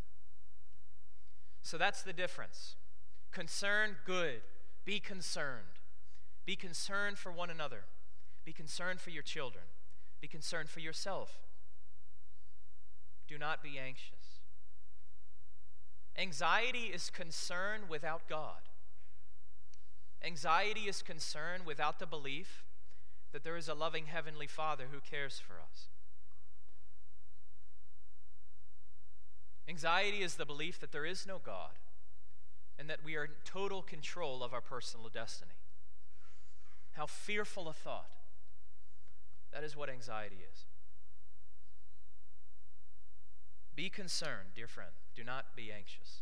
So 1.61 1.77
that's 1.77 2.01
the 2.01 2.13
difference. 2.13 2.75
Concern, 3.31 3.97
good. 4.05 4.41
Be 4.85 4.99
concerned. 4.99 5.81
Be 6.45 6.55
concerned 6.55 7.17
for 7.17 7.31
one 7.31 7.49
another. 7.49 7.83
Be 8.45 8.53
concerned 8.53 9.01
for 9.01 9.09
your 9.09 9.23
children. 9.23 9.65
Be 10.21 10.27
concerned 10.27 10.69
for 10.69 10.79
yourself. 10.79 11.46
Do 13.27 13.37
not 13.37 13.61
be 13.61 13.77
anxious. 13.77 14.41
Anxiety 16.17 16.85
is 16.93 17.09
concern 17.09 17.81
without 17.89 18.27
God. 18.27 18.69
Anxiety 20.23 20.87
is 20.87 21.01
concern 21.01 21.61
without 21.65 21.99
the 21.99 22.05
belief 22.05 22.63
that 23.31 23.43
there 23.43 23.57
is 23.57 23.67
a 23.67 23.73
loving 23.73 24.05
Heavenly 24.07 24.47
Father 24.47 24.85
who 24.91 24.99
cares 24.99 25.39
for 25.39 25.53
us. 25.53 25.87
Anxiety 29.69 30.21
is 30.21 30.35
the 30.35 30.45
belief 30.45 30.79
that 30.79 30.91
there 30.91 31.05
is 31.05 31.27
no 31.27 31.39
God 31.43 31.71
and 32.79 32.89
that 32.89 33.03
we 33.03 33.15
are 33.15 33.25
in 33.25 33.31
total 33.43 33.81
control 33.81 34.43
of 34.43 34.53
our 34.53 34.61
personal 34.61 35.09
destiny. 35.09 35.51
How 36.93 37.05
fearful 37.05 37.67
a 37.67 37.73
thought. 37.73 38.09
That 39.51 39.63
is 39.63 39.75
what 39.75 39.89
anxiety 39.89 40.37
is. 40.51 40.65
Be 43.77 43.91
concerned, 43.91 44.49
dear 44.55 44.67
friend. 44.67 44.89
Do 45.15 45.23
not 45.23 45.55
be 45.55 45.71
anxious. 45.71 46.21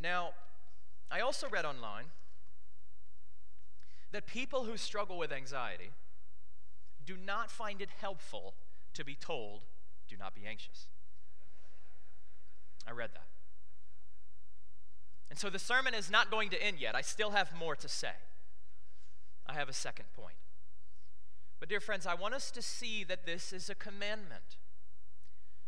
Now, 0.00 0.30
I 1.10 1.20
also 1.20 1.50
read 1.50 1.66
online 1.66 2.06
that 4.10 4.26
people 4.26 4.64
who 4.64 4.78
struggle 4.78 5.18
with 5.18 5.30
anxiety 5.30 5.90
do 7.04 7.14
not 7.22 7.50
find 7.50 7.82
it 7.82 7.90
helpful 8.00 8.54
to 8.94 9.04
be 9.04 9.14
told, 9.14 9.60
do 10.08 10.16
not 10.16 10.34
be 10.34 10.46
anxious. 10.46 10.86
I 12.86 12.92
read 12.92 13.10
that. 13.12 13.26
And 15.28 15.38
so 15.38 15.50
the 15.50 15.58
sermon 15.58 15.92
is 15.92 16.10
not 16.10 16.30
going 16.30 16.48
to 16.50 16.62
end 16.62 16.78
yet. 16.80 16.94
I 16.94 17.02
still 17.02 17.32
have 17.32 17.54
more 17.54 17.76
to 17.76 17.88
say. 17.88 18.16
I 19.46 19.52
have 19.52 19.68
a 19.68 19.74
second 19.74 20.06
point. 20.14 20.36
But, 21.60 21.68
dear 21.68 21.80
friends, 21.80 22.06
I 22.06 22.14
want 22.14 22.34
us 22.34 22.50
to 22.52 22.62
see 22.62 23.04
that 23.04 23.26
this 23.26 23.52
is 23.52 23.68
a 23.68 23.74
commandment. 23.74 24.56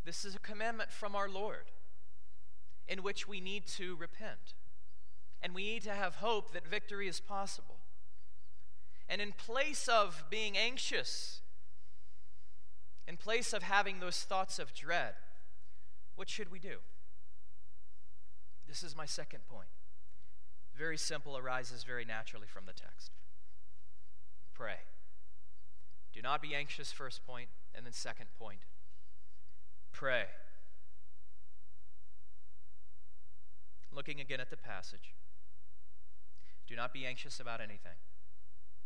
This 0.04 0.25
is 0.25 0.35
a 0.35 0.38
commandment 0.38 0.90
from 0.90 1.14
our 1.16 1.28
Lord 1.28 1.73
in 2.88 3.02
which 3.02 3.28
we 3.28 3.40
need 3.40 3.66
to 3.66 3.97
repent. 3.97 4.54
And 5.42 5.54
we 5.54 5.64
need 5.64 5.82
to 5.82 5.94
have 5.94 6.16
hope 6.16 6.52
that 6.52 6.66
victory 6.66 7.09
is 7.09 7.20
possible. 7.20 7.76
And 9.09 9.20
in 9.20 9.32
place 9.32 9.88
of 9.88 10.25
being 10.30 10.56
anxious, 10.56 11.40
in 13.09 13.16
place 13.16 13.52
of 13.52 13.62
having 13.62 14.00
those 14.00 14.23
thoughts 14.23 14.59
of 14.59 14.75
dread, 14.75 15.14
what 16.14 16.28
should 16.28 16.50
we 16.52 16.59
do? 16.59 16.76
This 18.68 18.82
is 18.82 18.97
my 18.97 19.06
second 19.06 19.40
point. 19.49 19.68
Very 20.76 20.97
simple, 20.97 21.37
arises 21.37 21.82
very 21.82 22.04
naturally 22.04 22.47
from 22.47 22.66
the 22.66 22.73
text. 22.73 23.11
Pray. 24.54 24.76
Do 26.12 26.23
not 26.23 26.43
be 26.43 26.55
anxious, 26.55 26.93
first 26.93 27.26
point, 27.26 27.49
and 27.75 27.87
then 27.87 27.93
second 27.93 28.26
point. 28.38 28.61
Pray. 29.93 30.25
Looking 33.93 34.21
again 34.21 34.40
at 34.40 34.50
the 34.50 34.57
passage. 34.57 35.14
Do 36.67 36.76
not 36.76 36.93
be 36.93 37.05
anxious 37.07 37.40
about 37.40 37.61
anything. 37.61 37.99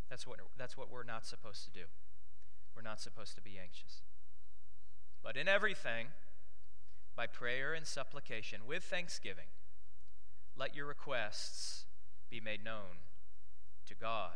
That's 0.09 0.26
what, 0.26 0.38
that's 0.57 0.76
what 0.76 0.90
we're 0.90 1.02
not 1.02 1.26
supposed 1.26 1.64
to 1.64 1.71
do. 1.71 1.87
We're 2.75 2.83
not 2.83 3.00
supposed 3.00 3.35
to 3.37 3.43
be 3.43 3.59
anxious. 3.61 4.00
But 5.23 5.37
in 5.37 5.49
everything, 5.49 6.09
by 7.16 7.26
prayer 7.26 7.75
and 7.75 7.87
supplication, 7.87 8.61
with 8.66 8.85
thanksgiving, 8.85 9.47
let 10.57 10.75
your 10.75 10.87
requests 10.87 11.85
be 12.31 12.40
made 12.40 12.64
known 12.64 13.02
to 13.87 13.95
God. 13.95 14.33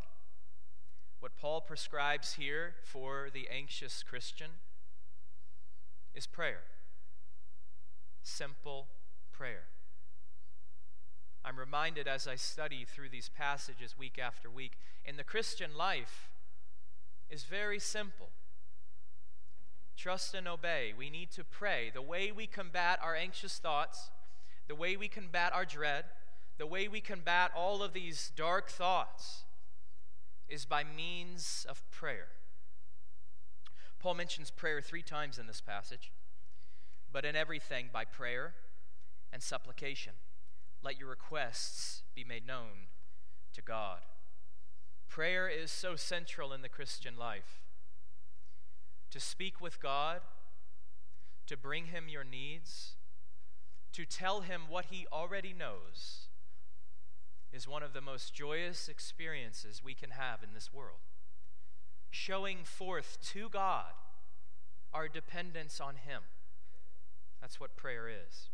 What 1.21 1.37
Paul 1.37 1.61
prescribes 1.61 2.35
here 2.35 2.75
for 2.85 3.29
the 3.33 3.49
anxious 3.53 4.05
Christian 4.09 4.51
is 6.15 6.29
prayer. 6.29 6.61
Simple 8.23 8.87
prayer. 9.33 9.65
I'm 11.45 11.59
reminded 11.59 12.07
as 12.07 12.29
I 12.29 12.37
study 12.37 12.85
through 12.85 13.09
these 13.09 13.31
passages 13.37 13.99
week 13.99 14.17
after 14.17 14.49
week, 14.49 14.73
in 15.05 15.17
the 15.17 15.25
Christian 15.25 15.77
life 15.77 16.29
is 17.29 17.43
very 17.43 17.81
simple. 17.81 18.29
Trust 19.97 20.35
and 20.35 20.47
obey. 20.47 20.93
We 20.97 21.11
need 21.11 21.33
to 21.33 21.43
pray. 21.43 21.91
The 21.93 22.03
way 22.03 22.31
we 22.31 22.47
combat 22.47 23.01
our 23.03 23.17
anxious 23.17 23.59
thoughts, 23.59 24.11
the 24.69 24.77
way 24.77 24.97
we 24.97 25.09
combat 25.09 25.53
our 25.53 25.65
dread, 25.65 26.05
the 26.59 26.67
way 26.67 26.87
we 26.87 27.01
combat 27.01 27.51
all 27.57 27.83
of 27.83 27.93
these 27.93 28.31
dark 28.37 28.69
thoughts 28.69 29.45
is 30.49 30.65
by 30.65 30.85
means 30.85 31.67
of 31.69 31.89
prayer. 31.91 32.29
Paul 33.99 34.15
mentions 34.15 34.51
prayer 34.51 34.81
three 34.81 35.03
times 35.03 35.39
in 35.39 35.47
this 35.47 35.61
passage, 35.61 36.13
but 37.13 37.25
in 37.25 37.35
everything 37.35 37.87
by 37.93 38.05
prayer 38.05 38.55
and 39.33 39.43
supplication. 39.43 40.13
Let 40.83 40.99
your 40.99 41.09
requests 41.09 42.03
be 42.15 42.25
made 42.25 42.47
known 42.47 42.89
to 43.55 43.63
God. 43.63 44.01
Prayer 45.09 45.49
is 45.49 45.71
so 45.71 45.97
central 45.97 46.53
in 46.53 46.63
the 46.63 46.69
Christian 46.69 47.17
life. 47.19 47.61
To 49.11 49.19
speak 49.19 49.61
with 49.61 49.81
God, 49.81 50.21
to 51.47 51.57
bring 51.57 51.87
Him 51.87 52.09
your 52.09 52.25
needs, 52.25 52.93
to 53.93 54.05
tell 54.05 54.43
Him 54.43 54.63
what 54.69 54.87
He 54.91 55.07
already 55.11 55.53
knows 55.53 56.28
is 57.59 57.67
one 57.67 57.83
of 57.83 57.93
the 57.93 58.01
most 58.01 58.33
joyous 58.33 58.89
experiences 58.89 59.83
we 59.85 59.93
can 59.93 60.11
have 60.11 60.45
in 60.45 60.51
this 60.55 60.73
world. 60.73 61.01
Showing 62.09 62.59
forth 62.63 63.19
to 63.33 63.49
God 63.49 63.95
our 64.95 65.09
dependence 65.09 65.81
on 65.81 65.97
Him. 65.97 66.23
That's 67.41 67.59
what 67.59 67.77
prayer 67.77 68.09
is. 68.09 68.49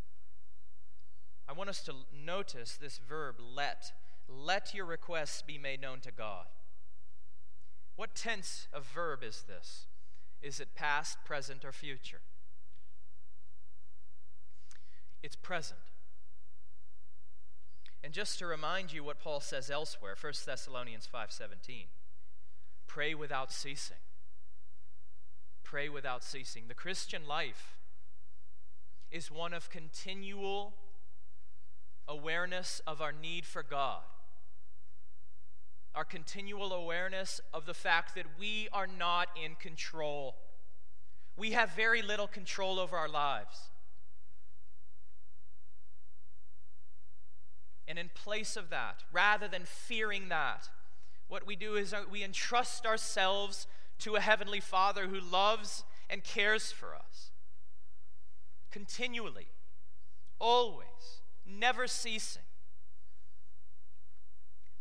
I 1.46 1.52
want 1.52 1.68
us 1.68 1.82
to 1.82 1.92
notice 2.24 2.78
this 2.78 2.98
verb, 3.06 3.34
let. 3.38 3.92
Let 4.26 4.72
your 4.72 4.86
requests 4.86 5.42
be 5.42 5.58
made 5.58 5.82
known 5.82 6.00
to 6.00 6.10
God. 6.10 6.46
What 7.96 8.14
tense 8.14 8.68
of 8.72 8.86
verb 8.86 9.22
is 9.22 9.44
this? 9.46 9.84
Is 10.40 10.60
it 10.60 10.74
past, 10.74 11.18
present, 11.26 11.62
or 11.62 11.72
future? 11.72 12.22
It's 15.22 15.36
present. 15.36 15.80
And 18.04 18.12
just 18.12 18.38
to 18.40 18.46
remind 18.46 18.92
you 18.92 19.02
what 19.02 19.18
Paul 19.18 19.40
says 19.40 19.70
elsewhere, 19.70 20.14
1 20.14 20.44
Thessalonians 20.44 21.06
5:17. 21.06 21.88
Pray 22.86 23.14
without 23.14 23.50
ceasing. 23.50 23.96
Pray 25.62 25.88
without 25.88 26.22
ceasing. 26.22 26.68
The 26.68 26.74
Christian 26.74 27.26
life 27.26 27.78
is 29.10 29.30
one 29.30 29.54
of 29.54 29.70
continual 29.70 30.74
awareness 32.06 32.82
of 32.86 33.00
our 33.00 33.10
need 33.10 33.46
for 33.46 33.62
God. 33.62 34.02
Our 35.94 36.04
continual 36.04 36.74
awareness 36.74 37.40
of 37.54 37.64
the 37.64 37.72
fact 37.72 38.14
that 38.16 38.38
we 38.38 38.68
are 38.70 38.86
not 38.86 39.30
in 39.34 39.54
control. 39.54 40.36
We 41.38 41.52
have 41.52 41.70
very 41.70 42.02
little 42.02 42.28
control 42.28 42.78
over 42.78 42.98
our 42.98 43.08
lives. 43.08 43.70
And 47.86 47.98
in 47.98 48.10
place 48.14 48.56
of 48.56 48.70
that, 48.70 49.02
rather 49.12 49.46
than 49.46 49.64
fearing 49.64 50.28
that, 50.28 50.68
what 51.28 51.46
we 51.46 51.56
do 51.56 51.74
is 51.74 51.92
uh, 51.92 52.02
we 52.10 52.22
entrust 52.24 52.86
ourselves 52.86 53.66
to 54.00 54.16
a 54.16 54.20
Heavenly 54.20 54.60
Father 54.60 55.06
who 55.08 55.20
loves 55.20 55.84
and 56.08 56.24
cares 56.24 56.72
for 56.72 56.94
us 56.94 57.30
continually, 58.74 59.46
always, 60.40 61.22
never 61.46 61.86
ceasing. 61.86 62.42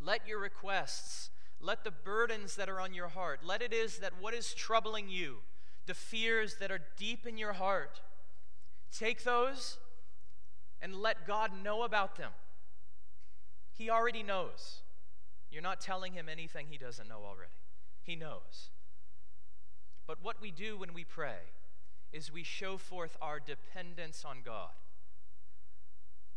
Let 0.01 0.27
your 0.27 0.39
requests, 0.39 1.29
let 1.61 1.83
the 1.83 1.91
burdens 1.91 2.55
that 2.55 2.69
are 2.69 2.81
on 2.81 2.95
your 2.95 3.09
heart, 3.09 3.41
let 3.45 3.61
it 3.61 3.71
is 3.71 3.99
that 3.99 4.13
what 4.19 4.33
is 4.33 4.55
troubling 4.55 5.09
you, 5.09 5.41
the 5.85 5.93
fears 5.93 6.55
that 6.59 6.71
are 6.71 6.81
deep 6.97 7.27
in 7.27 7.37
your 7.37 7.53
heart, 7.53 8.01
take 8.91 9.23
those 9.23 9.77
and 10.81 10.95
let 10.95 11.27
God 11.27 11.51
know 11.63 11.83
about 11.83 12.15
them. 12.15 12.31
He 13.83 13.89
already 13.89 14.23
knows. 14.23 14.77
You're 15.51 15.61
not 15.61 15.81
telling 15.81 16.13
him 16.13 16.29
anything 16.29 16.67
he 16.69 16.77
doesn't 16.77 17.09
know 17.09 17.19
already. 17.27 17.51
He 18.01 18.15
knows. 18.15 18.69
But 20.07 20.19
what 20.23 20.41
we 20.41 20.51
do 20.51 20.77
when 20.77 20.93
we 20.93 21.03
pray 21.03 21.51
is 22.13 22.31
we 22.31 22.43
show 22.43 22.77
forth 22.77 23.17
our 23.21 23.41
dependence 23.41 24.23
on 24.23 24.37
God. 24.45 24.69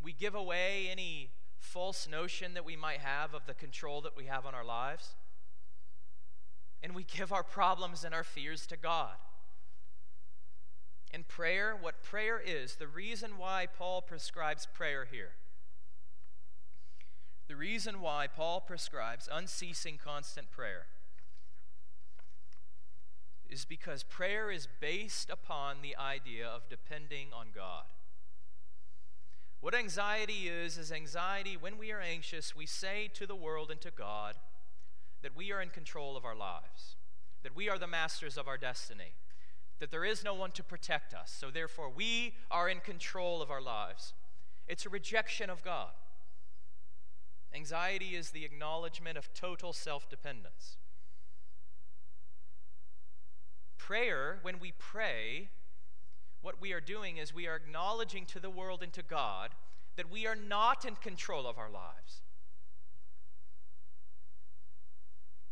We 0.02 0.12
give 0.12 0.34
away 0.34 0.88
any 0.90 1.30
false 1.60 2.08
notion 2.08 2.54
that 2.54 2.64
we 2.64 2.74
might 2.74 2.98
have 2.98 3.32
of 3.32 3.46
the 3.46 3.54
control 3.54 4.00
that 4.00 4.16
we 4.16 4.24
have 4.24 4.44
on 4.44 4.52
our 4.52 4.64
lives. 4.64 5.14
And 6.82 6.96
we 6.96 7.04
give 7.04 7.32
our 7.32 7.44
problems 7.44 8.02
and 8.02 8.12
our 8.12 8.24
fears 8.24 8.66
to 8.66 8.76
God. 8.76 9.14
And 11.14 11.28
prayer, 11.28 11.78
what 11.80 12.02
prayer 12.02 12.42
is, 12.44 12.74
the 12.74 12.88
reason 12.88 13.38
why 13.38 13.68
Paul 13.78 14.02
prescribes 14.02 14.66
prayer 14.66 15.06
here 15.08 15.30
the 17.48 17.56
reason 17.56 18.00
why 18.00 18.26
Paul 18.26 18.60
prescribes 18.60 19.28
unceasing 19.30 19.98
constant 20.02 20.50
prayer 20.50 20.86
is 23.48 23.64
because 23.64 24.02
prayer 24.02 24.50
is 24.50 24.66
based 24.80 25.30
upon 25.30 25.76
the 25.80 25.96
idea 25.96 26.46
of 26.46 26.68
depending 26.68 27.28
on 27.32 27.46
God. 27.54 27.84
What 29.60 29.74
anxiety 29.74 30.48
is, 30.48 30.76
is 30.76 30.92
anxiety 30.92 31.56
when 31.56 31.78
we 31.78 31.92
are 31.92 32.00
anxious, 32.00 32.54
we 32.54 32.66
say 32.66 33.08
to 33.14 33.26
the 33.26 33.36
world 33.36 33.70
and 33.70 33.80
to 33.80 33.90
God 33.90 34.34
that 35.22 35.36
we 35.36 35.52
are 35.52 35.62
in 35.62 35.70
control 35.70 36.16
of 36.16 36.24
our 36.24 36.34
lives, 36.34 36.96
that 37.42 37.56
we 37.56 37.68
are 37.68 37.78
the 37.78 37.86
masters 37.86 38.36
of 38.36 38.48
our 38.48 38.58
destiny, 38.58 39.14
that 39.78 39.90
there 39.90 40.04
is 40.04 40.24
no 40.24 40.34
one 40.34 40.50
to 40.52 40.62
protect 40.62 41.14
us, 41.14 41.34
so 41.36 41.50
therefore 41.50 41.88
we 41.88 42.34
are 42.50 42.68
in 42.68 42.80
control 42.80 43.40
of 43.40 43.50
our 43.50 43.62
lives. 43.62 44.12
It's 44.68 44.86
a 44.86 44.90
rejection 44.90 45.48
of 45.48 45.62
God. 45.62 45.90
Anxiety 47.54 48.14
is 48.14 48.30
the 48.30 48.44
acknowledgement 48.44 49.16
of 49.16 49.32
total 49.32 49.72
self 49.72 50.08
dependence. 50.08 50.76
Prayer, 53.78 54.38
when 54.42 54.58
we 54.58 54.72
pray, 54.78 55.48
what 56.42 56.60
we 56.60 56.72
are 56.72 56.80
doing 56.80 57.16
is 57.16 57.34
we 57.34 57.46
are 57.46 57.56
acknowledging 57.56 58.26
to 58.26 58.40
the 58.40 58.50
world 58.50 58.82
and 58.82 58.92
to 58.92 59.02
God 59.02 59.50
that 59.96 60.10
we 60.10 60.26
are 60.26 60.36
not 60.36 60.84
in 60.84 60.96
control 60.96 61.46
of 61.46 61.58
our 61.58 61.70
lives. 61.70 62.20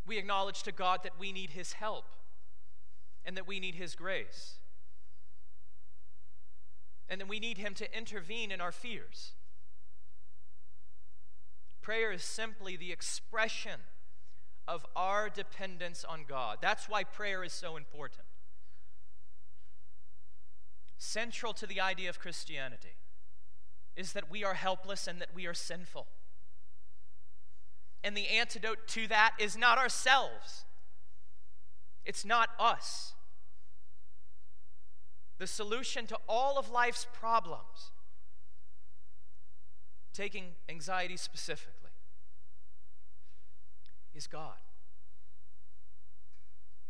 We 0.05 0.17
acknowledge 0.17 0.63
to 0.63 0.71
God 0.71 1.01
that 1.03 1.19
we 1.19 1.31
need 1.31 1.51
His 1.51 1.73
help 1.73 2.05
and 3.25 3.35
that 3.35 3.47
we 3.47 3.59
need 3.59 3.75
His 3.75 3.95
grace. 3.95 4.55
And 7.09 7.19
that 7.21 7.27
we 7.27 7.39
need 7.39 7.57
Him 7.57 7.73
to 7.75 7.97
intervene 7.97 8.51
in 8.51 8.61
our 8.61 8.71
fears. 8.71 9.31
Prayer 11.85 12.11
is 12.11 12.23
simply 12.23 12.75
the 12.75 12.91
expression 12.91 13.79
of 14.67 14.87
our 14.95 15.29
dependence 15.29 16.03
on 16.03 16.25
God. 16.27 16.57
That's 16.59 16.89
why 16.89 17.03
prayer 17.03 17.43
is 17.43 17.53
so 17.53 17.77
important. 17.77 18.25
Central 20.97 21.53
to 21.53 21.67
the 21.67 21.79
idea 21.79 22.09
of 22.09 22.19
Christianity 22.19 22.95
is 23.95 24.13
that 24.13 24.31
we 24.31 24.43
are 24.43 24.55
helpless 24.55 25.05
and 25.05 25.21
that 25.21 25.35
we 25.35 25.45
are 25.45 25.53
sinful. 25.53 26.07
And 28.03 28.17
the 28.17 28.29
antidote 28.29 28.87
to 28.87 29.07
that 29.09 29.35
is 29.37 29.55
not 29.55 29.77
ourselves, 29.77 30.65
it's 32.03 32.25
not 32.25 32.49
us. 32.59 33.13
The 35.37 35.45
solution 35.45 36.07
to 36.07 36.17
all 36.27 36.57
of 36.57 36.67
life's 36.67 37.05
problems, 37.13 37.91
taking 40.15 40.45
anxiety 40.69 41.17
specifically, 41.17 41.91
is 44.13 44.27
God. 44.27 44.55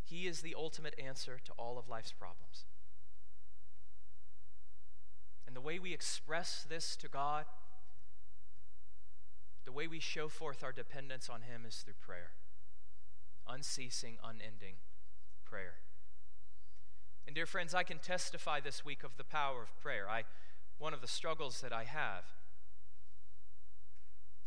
He 0.03 0.27
is 0.27 0.41
the 0.41 0.55
ultimate 0.55 0.93
answer 1.03 1.39
to 1.43 1.51
all 1.57 1.79
of 1.79 1.89
life's 1.89 2.11
problems. 2.11 2.65
And 5.47 5.55
the 5.55 5.61
way 5.61 5.79
we 5.79 5.93
express 5.93 6.65
this 6.69 6.95
to 6.97 7.07
God, 7.07 7.45
the 9.65 9.71
way 9.71 9.87
we 9.87 9.99
show 9.99 10.27
forth 10.27 10.63
our 10.63 10.71
dependence 10.71 11.27
on 11.27 11.41
Him 11.41 11.63
is 11.67 11.77
through 11.77 11.95
prayer. 11.99 12.31
Unceasing, 13.47 14.17
unending 14.23 14.75
prayer. 15.43 15.75
And 17.25 17.35
dear 17.35 17.47
friends, 17.47 17.73
I 17.73 17.81
can 17.81 17.97
testify 17.97 18.59
this 18.59 18.85
week 18.85 19.03
of 19.03 19.17
the 19.17 19.23
power 19.23 19.63
of 19.63 19.79
prayer. 19.81 20.07
I, 20.07 20.25
one 20.77 20.93
of 20.93 21.01
the 21.01 21.07
struggles 21.07 21.61
that 21.61 21.73
I 21.73 21.85
have 21.85 22.34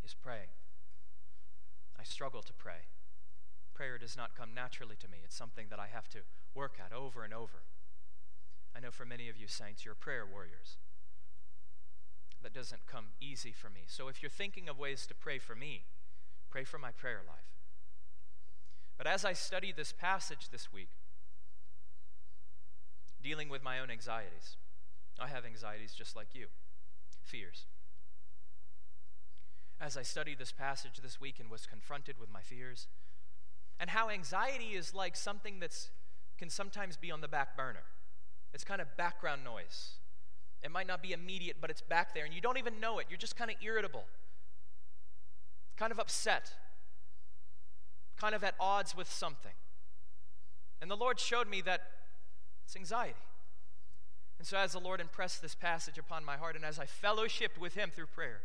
is 0.08 0.14
praying. 0.14 0.48
I 2.00 2.02
struggle 2.02 2.40
to 2.42 2.52
pray. 2.54 2.88
Prayer 3.74 3.98
does 3.98 4.16
not 4.16 4.34
come 4.34 4.54
naturally 4.54 4.96
to 5.00 5.08
me. 5.08 5.18
It's 5.22 5.36
something 5.36 5.66
that 5.68 5.78
I 5.78 5.88
have 5.92 6.08
to 6.10 6.20
work 6.54 6.76
at 6.82 6.96
over 6.96 7.24
and 7.24 7.34
over. 7.34 7.60
I 8.74 8.80
know 8.80 8.90
for 8.90 9.04
many 9.04 9.28
of 9.28 9.36
you 9.36 9.46
saints, 9.46 9.84
you're 9.84 9.94
prayer 9.94 10.24
warriors. 10.24 10.78
That 12.42 12.54
doesn't 12.54 12.86
come 12.86 13.06
easy 13.20 13.52
for 13.52 13.68
me. 13.68 13.82
So 13.86 14.08
if 14.08 14.22
you're 14.22 14.30
thinking 14.30 14.68
of 14.68 14.78
ways 14.78 15.06
to 15.08 15.14
pray 15.14 15.38
for 15.38 15.54
me, 15.54 15.82
pray 16.50 16.64
for 16.64 16.78
my 16.78 16.90
prayer 16.90 17.20
life. 17.26 17.52
But 18.96 19.06
as 19.06 19.24
I 19.24 19.34
study 19.34 19.72
this 19.76 19.92
passage 19.92 20.48
this 20.50 20.72
week, 20.72 20.88
dealing 23.22 23.48
with 23.48 23.62
my 23.62 23.78
own 23.78 23.90
anxieties, 23.90 24.56
I 25.20 25.28
have 25.28 25.44
anxieties 25.44 25.92
just 25.92 26.16
like 26.16 26.34
you, 26.34 26.46
fears. 27.22 27.66
As 29.80 29.96
I 29.96 30.02
studied 30.02 30.38
this 30.38 30.52
passage 30.52 31.00
this 31.02 31.20
week 31.20 31.36
and 31.38 31.50
was 31.50 31.66
confronted 31.66 32.16
with 32.18 32.32
my 32.32 32.40
fears, 32.40 32.88
and 33.78 33.90
how 33.90 34.10
anxiety 34.10 34.74
is 34.74 34.92
like 34.92 35.16
something 35.16 35.60
that's 35.60 35.90
can 36.38 36.48
sometimes 36.48 36.96
be 36.96 37.10
on 37.10 37.20
the 37.20 37.28
back 37.28 37.56
burner. 37.56 37.82
It's 38.54 38.64
kind 38.64 38.80
of 38.80 38.96
background 38.96 39.42
noise. 39.44 39.90
It 40.62 40.70
might 40.70 40.86
not 40.86 41.02
be 41.02 41.12
immediate, 41.12 41.56
but 41.60 41.70
it's 41.70 41.82
back 41.82 42.14
there, 42.14 42.24
and 42.24 42.32
you 42.32 42.40
don't 42.40 42.58
even 42.58 42.80
know 42.80 42.98
it. 42.98 43.06
You're 43.10 43.18
just 43.18 43.36
kind 43.36 43.50
of 43.50 43.56
irritable, 43.62 44.04
kind 45.76 45.92
of 45.92 45.98
upset, 45.98 46.52
kind 48.16 48.34
of 48.34 48.42
at 48.42 48.54
odds 48.58 48.96
with 48.96 49.10
something. 49.10 49.52
And 50.80 50.90
the 50.90 50.96
Lord 50.96 51.20
showed 51.20 51.48
me 51.48 51.60
that 51.62 51.82
it's 52.64 52.76
anxiety. 52.76 53.14
And 54.38 54.46
so, 54.46 54.56
as 54.56 54.72
the 54.72 54.78
Lord 54.80 55.00
impressed 55.00 55.42
this 55.42 55.54
passage 55.54 55.98
upon 55.98 56.24
my 56.24 56.36
heart, 56.36 56.54
and 56.54 56.64
as 56.64 56.78
I 56.78 56.86
fellowshipped 56.86 57.58
with 57.58 57.74
Him 57.74 57.90
through 57.94 58.06
prayer, 58.06 58.40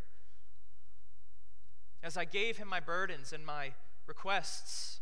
as 2.03 2.17
I 2.17 2.25
gave 2.25 2.57
Him 2.57 2.67
my 2.67 2.81
burdens 2.81 3.31
and 3.31 3.45
my 3.45 3.71
requests, 4.05 4.99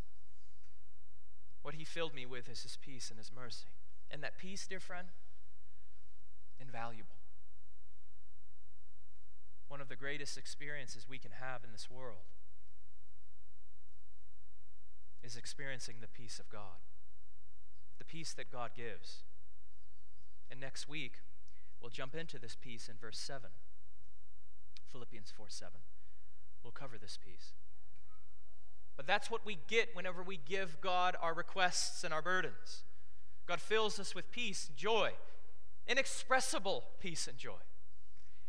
what 1.64 1.74
He 1.74 1.84
filled 1.84 2.14
me 2.14 2.26
with 2.26 2.48
is 2.48 2.62
His 2.62 2.78
peace 2.80 3.10
and 3.10 3.18
His 3.18 3.32
mercy. 3.36 3.66
And 4.12 4.22
that 4.24 4.38
peace, 4.38 4.68
dear 4.68 4.80
friend, 4.80 5.08
invaluable. 6.60 7.16
One 9.68 9.82
of 9.82 9.90
the 9.90 9.96
greatest 9.96 10.38
experiences 10.38 11.08
we 11.10 11.18
can 11.18 11.32
have 11.40 11.64
in 11.64 11.72
this 11.72 11.90
world 11.90 12.28
is 15.24 15.36
experiencing 15.36 15.96
the 16.02 16.08
peace 16.08 16.40
of 16.40 16.50
God, 16.50 16.82
the 17.98 18.06
peace 18.06 18.34
that 18.34 18.52
God 18.52 18.72
gives. 18.76 19.24
And 20.52 20.60
next 20.60 20.90
week, 20.90 21.14
we'll 21.82 21.90
jump 21.90 22.16
into 22.16 22.38
this 22.38 22.58
peace 22.62 22.90
in 22.90 22.96
verse 23.00 23.18
7. 23.18 23.50
Philippians 24.92 25.32
4 25.32 25.46
7. 25.48 25.72
We'll 26.64 26.72
cover 26.72 26.98
this 26.98 27.18
piece. 27.24 27.54
But 28.98 29.08
that's 29.08 29.32
what 29.32 29.46
we 29.46 29.58
get 29.68 29.96
whenever 29.96 30.22
we 30.22 30.40
give 30.46 30.80
God 30.82 31.16
our 31.22 31.34
requests 31.34 32.04
and 32.04 32.14
our 32.14 32.22
burdens. 32.22 32.84
God 33.48 33.60
fills 33.60 34.00
us 34.00 34.14
with 34.14 34.32
peace, 34.32 34.70
joy, 34.76 35.12
inexpressible 35.88 36.84
peace 37.00 37.28
and 37.28 37.38
joy. 37.38 37.62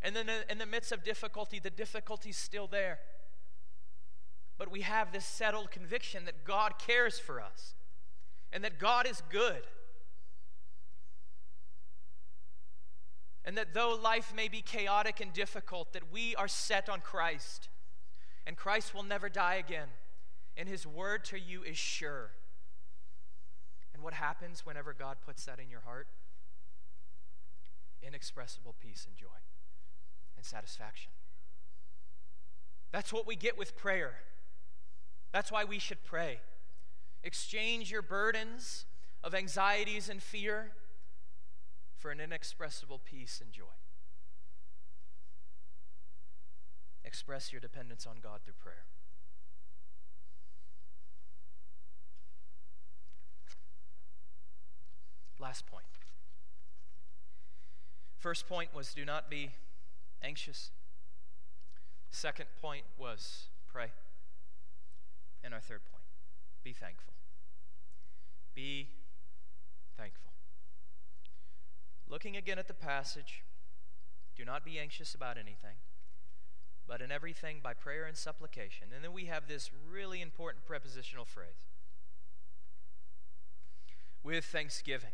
And 0.01 0.15
then 0.15 0.29
uh, 0.29 0.41
in 0.49 0.57
the 0.57 0.65
midst 0.65 0.91
of 0.91 1.03
difficulty, 1.03 1.59
the 1.59 1.69
difficulty's 1.69 2.37
still 2.37 2.67
there. 2.67 2.99
But 4.57 4.69
we 4.69 4.81
have 4.81 5.11
this 5.11 5.25
settled 5.25 5.71
conviction 5.71 6.25
that 6.25 6.43
God 6.43 6.77
cares 6.77 7.17
for 7.17 7.41
us 7.41 7.73
and 8.51 8.63
that 8.63 8.77
God 8.77 9.07
is 9.07 9.23
good. 9.29 9.63
And 13.45 13.57
that 13.57 13.73
though 13.73 13.97
life 14.01 14.33
may 14.35 14.47
be 14.47 14.61
chaotic 14.61 15.19
and 15.19 15.33
difficult, 15.33 15.93
that 15.93 16.11
we 16.13 16.35
are 16.35 16.47
set 16.47 16.87
on 16.87 17.01
Christ. 17.01 17.69
And 18.45 18.57
Christ 18.57 18.93
will 18.93 19.03
never 19.03 19.29
die 19.29 19.55
again. 19.55 19.87
And 20.57 20.67
his 20.69 20.85
word 20.85 21.25
to 21.25 21.39
you 21.39 21.63
is 21.63 21.77
sure. 21.77 22.31
And 23.93 24.03
what 24.03 24.13
happens 24.13 24.65
whenever 24.65 24.93
God 24.93 25.17
puts 25.25 25.45
that 25.45 25.59
in 25.59 25.69
your 25.69 25.81
heart? 25.81 26.07
inexpressible 28.05 28.75
peace 28.81 29.05
and 29.07 29.17
joy 29.17 29.27
and 30.35 30.45
satisfaction. 30.45 31.11
That's 32.91 33.11
what 33.11 33.25
we 33.25 33.35
get 33.35 33.57
with 33.57 33.75
prayer. 33.75 34.15
That's 35.31 35.51
why 35.51 35.63
we 35.63 35.79
should 35.79 36.03
pray. 36.03 36.39
Exchange 37.23 37.89
your 37.89 38.01
burdens 38.01 38.85
of 39.23 39.33
anxieties 39.33 40.09
and 40.09 40.21
fear 40.21 40.71
for 41.97 42.11
an 42.11 42.19
inexpressible 42.19 42.99
peace 43.03 43.39
and 43.41 43.51
joy. 43.51 43.63
Express 47.13 47.51
your 47.51 47.61
dependence 47.61 48.07
on 48.07 48.15
God 48.23 48.39
through 48.43 48.55
prayer. 48.59 48.85
Last 55.39 55.67
point. 55.67 55.85
First 58.17 58.49
point 58.49 58.73
was 58.73 58.95
do 58.95 59.05
not 59.05 59.29
be 59.29 59.51
anxious. 60.23 60.71
Second 62.09 62.47
point 62.59 62.83
was 62.97 63.43
pray. 63.71 63.91
And 65.43 65.53
our 65.53 65.59
third 65.59 65.81
point, 65.91 66.05
be 66.63 66.73
thankful. 66.73 67.13
Be 68.55 68.87
thankful. 69.95 70.31
Looking 72.09 72.35
again 72.35 72.57
at 72.57 72.67
the 72.67 72.73
passage, 72.73 73.43
do 74.35 74.43
not 74.43 74.65
be 74.65 74.79
anxious 74.79 75.13
about 75.13 75.37
anything, 75.37 75.75
but 76.87 77.01
in 77.01 77.11
everything 77.11 77.59
by 77.63 77.73
prayer 77.73 78.05
and 78.05 78.17
supplication. 78.17 78.87
And 78.93 79.03
then 79.03 79.13
we 79.13 79.25
have 79.25 79.47
this 79.47 79.71
really 79.89 80.21
important 80.21 80.65
prepositional 80.65 81.25
phrase 81.25 81.67
with 84.23 84.45
thanksgiving 84.45 85.11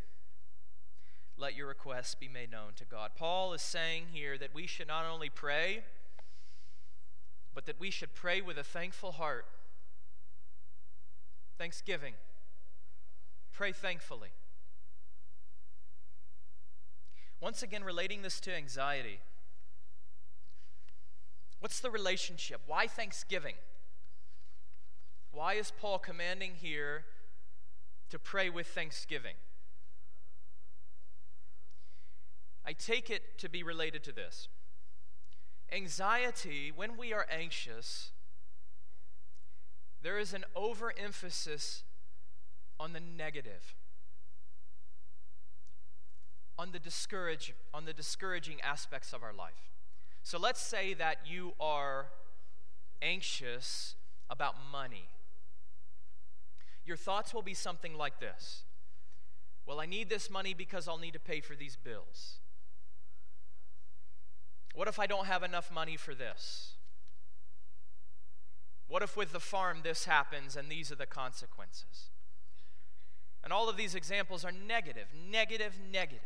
let 1.40 1.56
your 1.56 1.68
requests 1.68 2.14
be 2.14 2.28
made 2.28 2.50
known 2.50 2.72
to 2.76 2.84
God. 2.84 3.12
Paul 3.16 3.54
is 3.54 3.62
saying 3.62 4.06
here 4.12 4.36
that 4.36 4.54
we 4.54 4.66
should 4.66 4.86
not 4.86 5.06
only 5.06 5.30
pray, 5.30 5.82
but 7.54 7.64
that 7.64 7.80
we 7.80 7.90
should 7.90 8.14
pray 8.14 8.42
with 8.42 8.58
a 8.58 8.62
thankful 8.62 9.12
heart. 9.12 9.46
Thanksgiving. 11.56 12.14
Pray 13.52 13.72
thankfully. 13.72 14.28
Once 17.40 17.62
again, 17.62 17.82
relating 17.82 18.20
this 18.20 18.38
to 18.40 18.54
anxiety. 18.54 19.20
What's 21.60 21.80
the 21.80 21.90
relationship? 21.90 22.62
Why 22.66 22.86
thanksgiving? 22.86 23.54
Why 25.32 25.54
is 25.54 25.72
Paul 25.78 25.98
commanding 25.98 26.52
here 26.60 27.04
to 28.08 28.18
pray 28.18 28.50
with 28.50 28.66
thanksgiving? 28.66 29.34
I 32.66 32.72
take 32.72 33.10
it 33.10 33.38
to 33.38 33.48
be 33.48 33.62
related 33.62 34.02
to 34.04 34.12
this. 34.12 34.48
Anxiety, 35.72 36.72
when 36.74 36.96
we 36.96 37.12
are 37.12 37.26
anxious, 37.30 38.10
there 40.02 40.18
is 40.18 40.32
an 40.32 40.44
overemphasis 40.56 41.84
on 42.78 42.92
the 42.92 43.00
negative, 43.00 43.74
on 46.58 46.72
the 46.72 46.78
discourage, 46.78 47.54
on 47.72 47.84
the 47.84 47.92
discouraging 47.92 48.60
aspects 48.62 49.12
of 49.12 49.22
our 49.22 49.32
life. 49.32 49.70
So 50.22 50.38
let's 50.38 50.60
say 50.60 50.94
that 50.94 51.18
you 51.26 51.54
are 51.58 52.06
anxious 53.02 53.94
about 54.28 54.54
money. 54.70 55.08
your 56.84 56.96
thoughts 56.96 57.32
will 57.34 57.42
be 57.42 57.54
something 57.54 57.94
like 57.94 58.20
this 58.20 58.64
Well, 59.66 59.80
I 59.80 59.86
need 59.86 60.08
this 60.08 60.30
money 60.30 60.54
because 60.54 60.88
I'll 60.88 60.98
need 60.98 61.12
to 61.12 61.20
pay 61.20 61.40
for 61.40 61.54
these 61.54 61.76
bills. 61.76 62.40
What 64.74 64.88
if 64.88 64.98
I 64.98 65.06
don't 65.06 65.26
have 65.26 65.42
enough 65.42 65.70
money 65.72 65.96
for 65.96 66.14
this? 66.14 66.74
What 68.88 69.02
if 69.02 69.16
with 69.16 69.32
the 69.32 69.40
farm 69.40 69.80
this 69.84 70.04
happens 70.04 70.56
and 70.56 70.68
these 70.68 70.90
are 70.90 70.96
the 70.96 71.06
consequences? 71.06 72.10
And 73.44 73.52
all 73.52 73.68
of 73.68 73.76
these 73.76 73.94
examples 73.94 74.44
are 74.44 74.52
negative, 74.52 75.06
negative, 75.30 75.78
negative. 75.92 76.20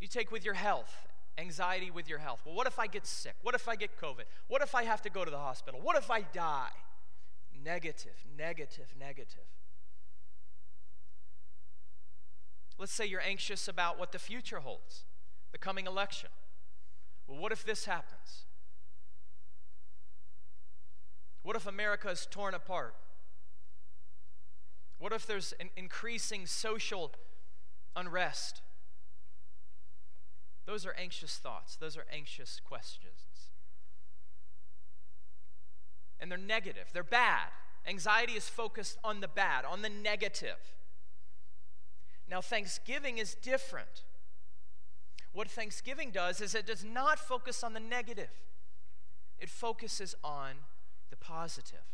You 0.00 0.08
take 0.08 0.30
with 0.30 0.44
your 0.44 0.54
health, 0.54 1.07
anxiety 1.38 1.90
with 1.90 2.08
your 2.08 2.18
health. 2.18 2.42
Well, 2.44 2.54
what 2.54 2.66
if 2.66 2.78
I 2.78 2.86
get 2.86 3.06
sick? 3.06 3.34
What 3.42 3.54
if 3.54 3.68
I 3.68 3.76
get 3.76 3.98
COVID? 4.00 4.24
What 4.48 4.62
if 4.62 4.74
I 4.74 4.84
have 4.84 5.02
to 5.02 5.10
go 5.10 5.24
to 5.24 5.30
the 5.30 5.38
hospital? 5.38 5.80
What 5.82 5.96
if 5.96 6.10
I 6.10 6.22
die? 6.22 6.70
Negative, 7.64 8.14
negative, 8.36 8.94
negative. 8.98 9.46
Let's 12.78 12.92
say 12.92 13.06
you're 13.06 13.20
anxious 13.20 13.66
about 13.66 13.98
what 13.98 14.12
the 14.12 14.18
future 14.18 14.60
holds, 14.60 15.04
the 15.52 15.58
coming 15.58 15.86
election. 15.86 16.30
Well, 17.26 17.38
what 17.38 17.52
if 17.52 17.64
this 17.64 17.84
happens? 17.84 18.44
What 21.42 21.56
if 21.56 21.66
America 21.66 22.08
is 22.08 22.26
torn 22.30 22.54
apart? 22.54 22.94
What 24.98 25.12
if 25.12 25.26
there's 25.26 25.52
an 25.60 25.70
increasing 25.76 26.46
social 26.46 27.12
unrest? 27.96 28.62
Those 30.68 30.84
are 30.84 30.94
anxious 30.98 31.38
thoughts, 31.38 31.76
those 31.76 31.96
are 31.96 32.04
anxious 32.12 32.60
questions. 32.62 33.48
And 36.20 36.30
they're 36.30 36.36
negative, 36.36 36.90
they're 36.92 37.02
bad. 37.02 37.48
Anxiety 37.86 38.34
is 38.34 38.50
focused 38.50 38.98
on 39.02 39.20
the 39.20 39.28
bad, 39.28 39.64
on 39.64 39.80
the 39.80 39.88
negative. 39.88 40.58
Now, 42.30 42.42
Thanksgiving 42.42 43.16
is 43.16 43.34
different. 43.34 44.02
What 45.32 45.48
Thanksgiving 45.48 46.10
does 46.10 46.42
is 46.42 46.54
it 46.54 46.66
does 46.66 46.84
not 46.84 47.18
focus 47.18 47.64
on 47.64 47.72
the 47.72 47.80
negative, 47.80 48.28
it 49.40 49.48
focuses 49.48 50.14
on 50.22 50.50
the 51.08 51.16
positive. 51.16 51.86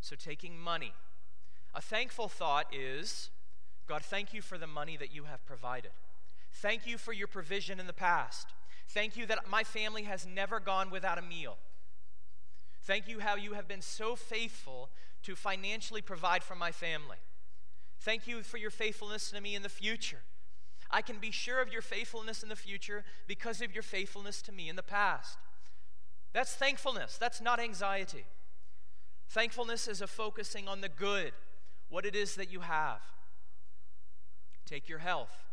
So, 0.00 0.16
taking 0.16 0.58
money, 0.58 0.94
a 1.76 1.80
thankful 1.80 2.26
thought 2.26 2.74
is 2.74 3.30
God, 3.86 4.02
thank 4.02 4.34
you 4.34 4.42
for 4.42 4.58
the 4.58 4.66
money 4.66 4.96
that 4.96 5.14
you 5.14 5.24
have 5.24 5.46
provided. 5.46 5.92
Thank 6.60 6.86
you 6.86 6.98
for 6.98 7.12
your 7.12 7.28
provision 7.28 7.78
in 7.78 7.86
the 7.86 7.92
past. 7.92 8.48
Thank 8.88 9.16
you 9.16 9.26
that 9.26 9.48
my 9.48 9.62
family 9.62 10.02
has 10.04 10.26
never 10.26 10.58
gone 10.58 10.90
without 10.90 11.18
a 11.18 11.22
meal. 11.22 11.56
Thank 12.82 13.06
you 13.06 13.20
how 13.20 13.36
you 13.36 13.52
have 13.52 13.68
been 13.68 13.82
so 13.82 14.16
faithful 14.16 14.90
to 15.22 15.36
financially 15.36 16.02
provide 16.02 16.42
for 16.42 16.56
my 16.56 16.72
family. 16.72 17.18
Thank 18.00 18.26
you 18.26 18.42
for 18.42 18.56
your 18.56 18.70
faithfulness 18.70 19.30
to 19.30 19.40
me 19.40 19.54
in 19.54 19.62
the 19.62 19.68
future. 19.68 20.22
I 20.90 21.00
can 21.00 21.18
be 21.18 21.30
sure 21.30 21.60
of 21.60 21.72
your 21.72 21.82
faithfulness 21.82 22.42
in 22.42 22.48
the 22.48 22.56
future 22.56 23.04
because 23.28 23.60
of 23.60 23.72
your 23.72 23.82
faithfulness 23.82 24.42
to 24.42 24.52
me 24.52 24.68
in 24.68 24.74
the 24.74 24.82
past. 24.82 25.38
That's 26.32 26.54
thankfulness, 26.54 27.18
that's 27.18 27.40
not 27.40 27.60
anxiety. 27.60 28.24
Thankfulness 29.28 29.86
is 29.86 30.00
a 30.00 30.06
focusing 30.06 30.66
on 30.66 30.80
the 30.80 30.88
good, 30.88 31.32
what 31.88 32.04
it 32.04 32.16
is 32.16 32.34
that 32.34 32.50
you 32.50 32.60
have. 32.60 33.00
Take 34.66 34.88
your 34.88 34.98
health. 34.98 35.47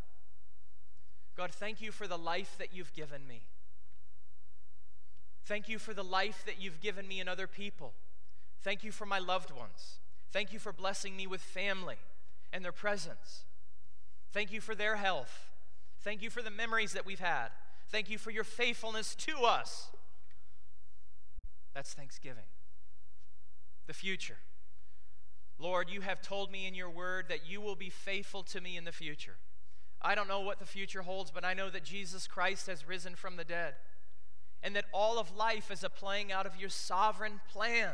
God, 1.37 1.51
thank 1.51 1.81
you 1.81 1.91
for 1.91 2.07
the 2.07 2.17
life 2.17 2.55
that 2.57 2.69
you've 2.73 2.93
given 2.93 3.27
me. 3.27 3.41
Thank 5.45 5.69
you 5.69 5.77
for 5.77 5.93
the 5.93 6.03
life 6.03 6.43
that 6.45 6.59
you've 6.59 6.81
given 6.81 7.07
me 7.07 7.19
and 7.19 7.29
other 7.29 7.47
people. 7.47 7.93
Thank 8.63 8.83
you 8.83 8.91
for 8.91 9.05
my 9.05 9.19
loved 9.19 9.51
ones. 9.51 9.99
Thank 10.31 10.51
you 10.51 10.59
for 10.59 10.73
blessing 10.73 11.15
me 11.15 11.27
with 11.27 11.41
family 11.41 11.97
and 12.51 12.63
their 12.63 12.71
presence. 12.71 13.45
Thank 14.31 14.51
you 14.51 14.59
for 14.59 14.73
their 14.73 14.95
health. 14.95 15.49
Thank 16.01 16.21
you 16.21 16.29
for 16.29 16.41
the 16.41 16.49
memories 16.49 16.93
that 16.93 17.05
we've 17.05 17.19
had. 17.19 17.49
Thank 17.89 18.09
you 18.09 18.17
for 18.17 18.31
your 18.31 18.43
faithfulness 18.43 19.13
to 19.15 19.39
us. 19.43 19.89
That's 21.73 21.93
Thanksgiving. 21.93 22.43
The 23.87 23.93
future. 23.93 24.37
Lord, 25.59 25.89
you 25.89 26.01
have 26.01 26.21
told 26.21 26.51
me 26.51 26.67
in 26.67 26.73
your 26.73 26.89
word 26.89 27.25
that 27.29 27.47
you 27.47 27.61
will 27.61 27.75
be 27.75 27.89
faithful 27.89 28.43
to 28.43 28.59
me 28.59 28.77
in 28.77 28.83
the 28.83 28.91
future. 28.91 29.37
I 30.05 30.13
don't 30.13 30.27
know 30.27 30.41
what 30.41 30.59
the 30.59 30.67
future 30.67 31.01
holds, 31.01 31.31
but 31.31 31.43
I 31.43 31.55
know 31.55 31.71
that 31.71 31.83
Jesus 31.83 32.27
Christ 32.27 32.67
has 32.67 32.87
risen 32.87 33.15
from 33.15 33.37
the 33.37 33.43
dead 33.43 33.73
and 34.61 34.75
that 34.75 34.85
all 34.93 35.17
of 35.17 35.35
life 35.35 35.71
is 35.71 35.83
a 35.83 35.89
playing 35.89 36.31
out 36.31 36.45
of 36.45 36.55
your 36.55 36.69
sovereign 36.69 37.41
plan. 37.51 37.93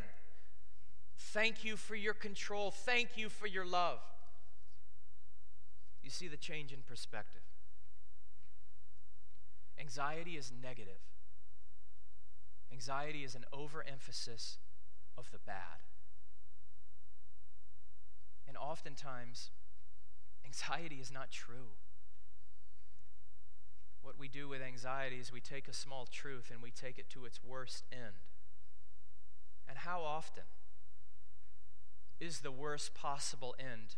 Thank 1.17 1.63
you 1.63 1.77
for 1.77 1.95
your 1.95 2.13
control. 2.13 2.69
Thank 2.69 3.11
you 3.15 3.29
for 3.29 3.47
your 3.47 3.65
love. 3.65 3.99
You 6.03 6.09
see 6.09 6.27
the 6.27 6.35
change 6.35 6.73
in 6.73 6.79
perspective. 6.85 7.43
Anxiety 9.79 10.35
is 10.35 10.51
negative. 10.61 10.99
Anxiety 12.73 13.23
is 13.23 13.35
an 13.35 13.45
overemphasis 13.53 14.57
of 15.17 15.31
the 15.31 15.39
bad. 15.39 15.79
And 18.49 18.57
oftentimes, 18.57 19.49
anxiety 20.45 20.97
is 20.97 21.09
not 21.09 21.31
true. 21.31 21.69
What 24.03 24.17
we 24.17 24.27
do 24.27 24.47
with 24.47 24.61
anxiety 24.61 25.17
is 25.17 25.31
we 25.31 25.41
take 25.41 25.67
a 25.67 25.73
small 25.73 26.05
truth 26.05 26.49
and 26.51 26.61
we 26.61 26.71
take 26.71 26.97
it 26.97 27.09
to 27.11 27.25
its 27.25 27.39
worst 27.43 27.83
end. 27.91 28.15
And 29.67 29.79
how 29.79 30.01
often 30.01 30.43
is 32.19 32.39
the 32.39 32.51
worst 32.51 32.93
possible 32.93 33.55
end? 33.59 33.95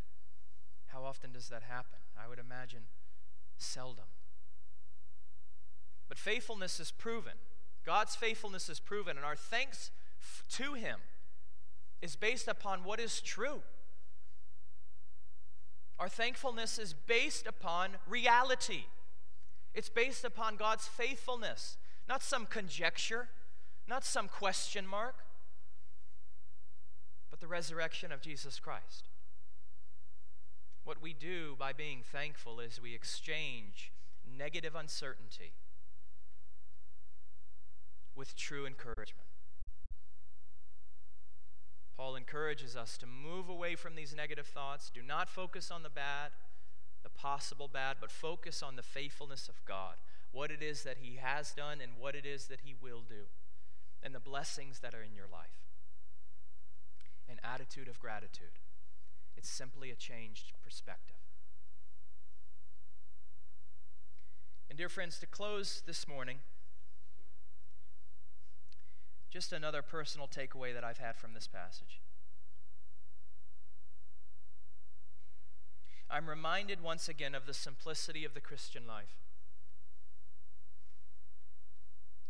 How 0.88 1.04
often 1.04 1.32
does 1.32 1.50
that 1.50 1.64
happen? 1.64 2.00
I 2.22 2.28
would 2.28 2.40
imagine 2.40 2.84
seldom. 3.58 4.06
But 6.08 6.18
faithfulness 6.18 6.80
is 6.80 6.92
proven. 6.92 7.34
God's 7.86 8.16
faithfulness 8.16 8.70
is 8.70 8.80
proven, 8.80 9.18
and 9.18 9.26
our 9.26 9.36
thanks 9.36 9.92
f- 10.22 10.44
to 10.52 10.74
Him 10.74 11.00
is 12.02 12.16
based 12.16 12.48
upon 12.48 12.84
what 12.84 13.00
is 13.00 13.20
true. 13.20 13.62
Our 16.00 16.10
thankfulness 16.10 16.78
is 16.78 16.94
based 16.94 17.48
upon 17.48 17.92
reality. 18.08 18.86
It's 19.74 19.90
based 19.90 20.24
upon 20.24 20.56
God's 20.56 20.88
faithfulness, 20.88 21.78
not 22.08 22.22
some 22.22 22.46
conjecture, 22.46 23.30
not 23.88 24.04
some 24.04 24.28
question 24.28 24.86
mark, 24.86 25.16
but 27.30 27.40
the 27.40 27.48
resurrection 27.48 28.12
of 28.12 28.22
Jesus 28.22 28.60
Christ. 28.60 29.10
What 30.84 31.02
we 31.02 31.14
do 31.14 31.56
by 31.58 31.74
being 31.74 32.02
thankful 32.04 32.60
is 32.60 32.80
we 32.82 32.94
exchange 32.94 33.92
negative 34.38 34.76
uncertainty 34.76 35.54
with 38.16 38.36
true 38.36 38.66
encouragement. 38.66 39.28
Paul 41.98 42.16
encourages 42.16 42.76
us 42.76 42.98
to 42.98 43.06
move 43.06 43.50
away 43.50 43.76
from 43.76 43.96
these 43.96 44.16
negative 44.16 44.48
thoughts. 44.48 44.92
Do 44.94 45.02
not 45.02 45.30
focus 45.30 45.72
on 45.72 45.84
the 45.84 45.90
bad, 45.90 46.32
possible 47.14 47.70
bad, 47.72 47.98
but 48.00 48.12
focus 48.12 48.62
on 48.62 48.76
the 48.76 48.84
faithfulness 48.84 49.48
of 49.48 49.64
God, 49.66 49.96
what 50.32 50.52
it 50.52 50.62
is 50.62 50.84
that 50.84 50.98
He 51.02 51.18
has 51.22 51.52
done 51.52 51.80
and 51.82 51.94
what 52.00 52.16
it 52.16 52.26
is 52.26 52.48
that 52.48 52.62
He 52.64 52.76
will 52.82 53.02
do, 53.08 53.26
and 54.02 54.14
the 54.14 54.20
blessings 54.20 54.80
that 54.80 54.94
are 54.94 55.02
in 55.02 55.16
your 55.16 55.28
life. 55.32 55.62
An 57.30 57.40
attitude 57.44 57.88
of 57.88 58.00
gratitude. 58.00 58.60
It's 59.38 59.50
simply 59.50 59.92
a 59.92 59.96
changed 59.96 60.52
perspective. 60.64 61.16
And, 64.70 64.78
dear 64.78 64.90
friends, 64.90 65.20
to 65.20 65.28
close 65.28 65.84
this 65.86 66.08
morning, 66.08 66.38
just 69.30 69.52
another 69.52 69.82
personal 69.82 70.28
takeaway 70.28 70.74
that 70.74 70.84
I've 70.84 71.00
had 71.00 71.16
from 71.18 71.34
this 71.34 71.48
passage. 71.48 72.00
I'm 76.14 76.30
reminded 76.30 76.80
once 76.84 77.10
again 77.10 77.34
of 77.34 77.48
the 77.48 77.56
simplicity 77.56 78.24
of 78.24 78.36
the 78.36 78.40
Christian 78.40 78.84
life. 78.88 79.16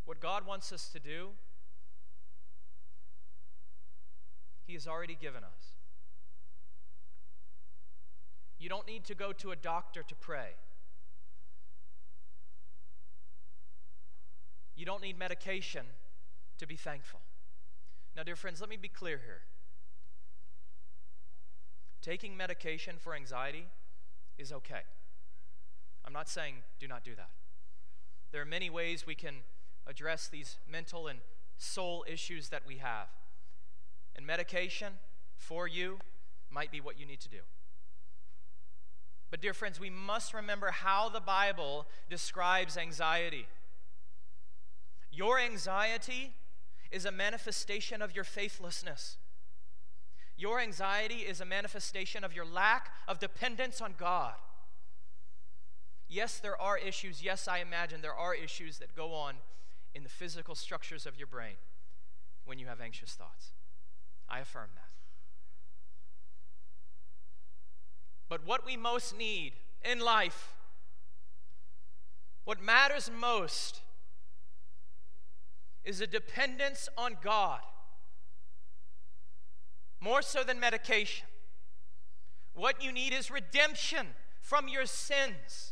What 0.06 0.22
God 0.22 0.48
wants 0.48 0.72
us 0.72 0.88
to 0.94 1.00
do, 1.00 1.32
He 4.66 4.72
has 4.74 4.88
already 4.88 5.18
given 5.20 5.44
us. 5.44 5.74
You 8.58 8.70
don't 8.70 8.88
need 8.88 9.04
to 9.04 9.16
go 9.16 9.34
to 9.34 9.52
a 9.52 9.56
doctor 9.58 10.02
to 10.02 10.16
pray. 10.16 10.52
You 14.78 14.86
don't 14.86 15.02
need 15.02 15.20
medication 15.20 15.86
to 16.58 16.66
be 16.66 16.78
thankful. 16.78 17.20
Now, 18.16 18.24
dear 18.24 18.38
friends, 18.38 18.62
let 18.62 18.70
me 18.70 18.78
be 18.78 18.88
clear 18.88 19.20
here. 19.26 19.42
Taking 22.04 22.36
medication 22.38 22.98
for 23.00 23.16
anxiety 23.16 23.66
is 24.38 24.52
okay. 24.52 24.82
I'm 26.06 26.14
not 26.14 26.28
saying 26.30 26.56
do 26.80 26.88
not 26.88 27.04
do 27.04 27.16
that. 27.16 27.30
There 28.34 28.42
are 28.42 28.46
many 28.46 28.70
ways 28.70 29.08
we 29.08 29.16
can 29.16 29.36
address 29.88 30.28
these 30.28 30.58
mental 30.70 31.08
and 31.08 31.20
soul 31.58 32.04
issues 32.08 32.50
that 32.50 32.64
we 32.68 32.78
have. 32.78 33.08
And 34.18 34.28
medication 34.28 34.94
for 35.38 35.68
you 35.68 36.00
might 36.52 36.72
be 36.72 36.82
what 36.82 37.00
you 37.00 37.06
need 37.06 37.22
to 37.22 37.30
do. 37.30 37.40
But, 39.32 39.42
dear 39.42 39.54
friends, 39.54 39.80
we 39.80 39.90
must 39.90 40.34
remember 40.34 40.72
how 40.72 41.10
the 41.10 41.20
Bible 41.20 41.88
describes 42.10 42.78
anxiety. 42.78 43.48
Your 45.12 45.40
anxiety 45.40 46.34
is 46.92 47.06
a 47.06 47.12
manifestation 47.12 48.02
of 48.02 48.14
your 48.14 48.26
faithlessness. 48.26 49.18
Your 50.44 50.60
anxiety 50.60 51.20
is 51.20 51.40
a 51.40 51.46
manifestation 51.46 52.26
of 52.26 52.36
your 52.36 52.44
lack 52.44 52.92
of 53.08 53.18
dependence 53.18 53.80
on 53.80 53.94
God. 53.98 54.34
Yes, 56.10 56.38
there 56.38 56.62
are 56.62 56.78
issues. 56.78 57.24
Yes, 57.24 57.48
I 57.48 57.60
imagine 57.60 58.02
there 58.02 58.14
are 58.14 58.36
issues 58.36 58.78
that 58.80 58.94
go 58.94 59.14
on 59.14 59.36
in 59.96 60.04
the 60.04 60.10
physical 60.10 60.54
structures 60.54 61.06
of 61.06 61.18
your 61.18 61.28
brain 61.28 61.56
when 62.44 62.60
you 62.60 62.66
have 62.66 62.82
anxious 62.82 63.14
thoughts. 63.14 63.54
I 64.30 64.42
affirm 64.42 64.68
that. 64.76 64.92
But 68.28 68.46
what 68.46 68.66
we 68.66 68.76
most 68.76 69.18
need 69.18 69.54
in 69.82 70.00
life, 70.00 70.56
what 72.44 72.62
matters 72.62 73.10
most, 73.18 73.80
is 75.86 76.02
a 76.02 76.06
dependence 76.06 76.90
on 76.98 77.16
God. 77.24 77.62
More 80.04 80.22
so 80.22 80.44
than 80.44 80.60
medication. 80.60 81.28
What 82.54 82.84
you 82.84 82.92
need 82.92 83.14
is 83.14 83.32
redemption 83.32 84.08
from 84.42 84.68
your 84.68 84.86
sins. 84.86 85.72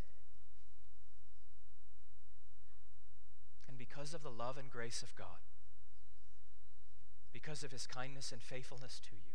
And 3.68 3.78
because 3.78 4.14
of 4.14 4.24
the 4.24 4.30
love 4.30 4.58
and 4.58 4.72
grace 4.72 5.04
of 5.04 5.14
God, 5.18 5.28
because 7.34 7.62
of 7.62 7.74
his 7.74 7.86
kindness 7.86 8.32
and 8.32 8.42
faithfulness 8.42 9.02
to 9.04 9.10
you, 9.12 9.32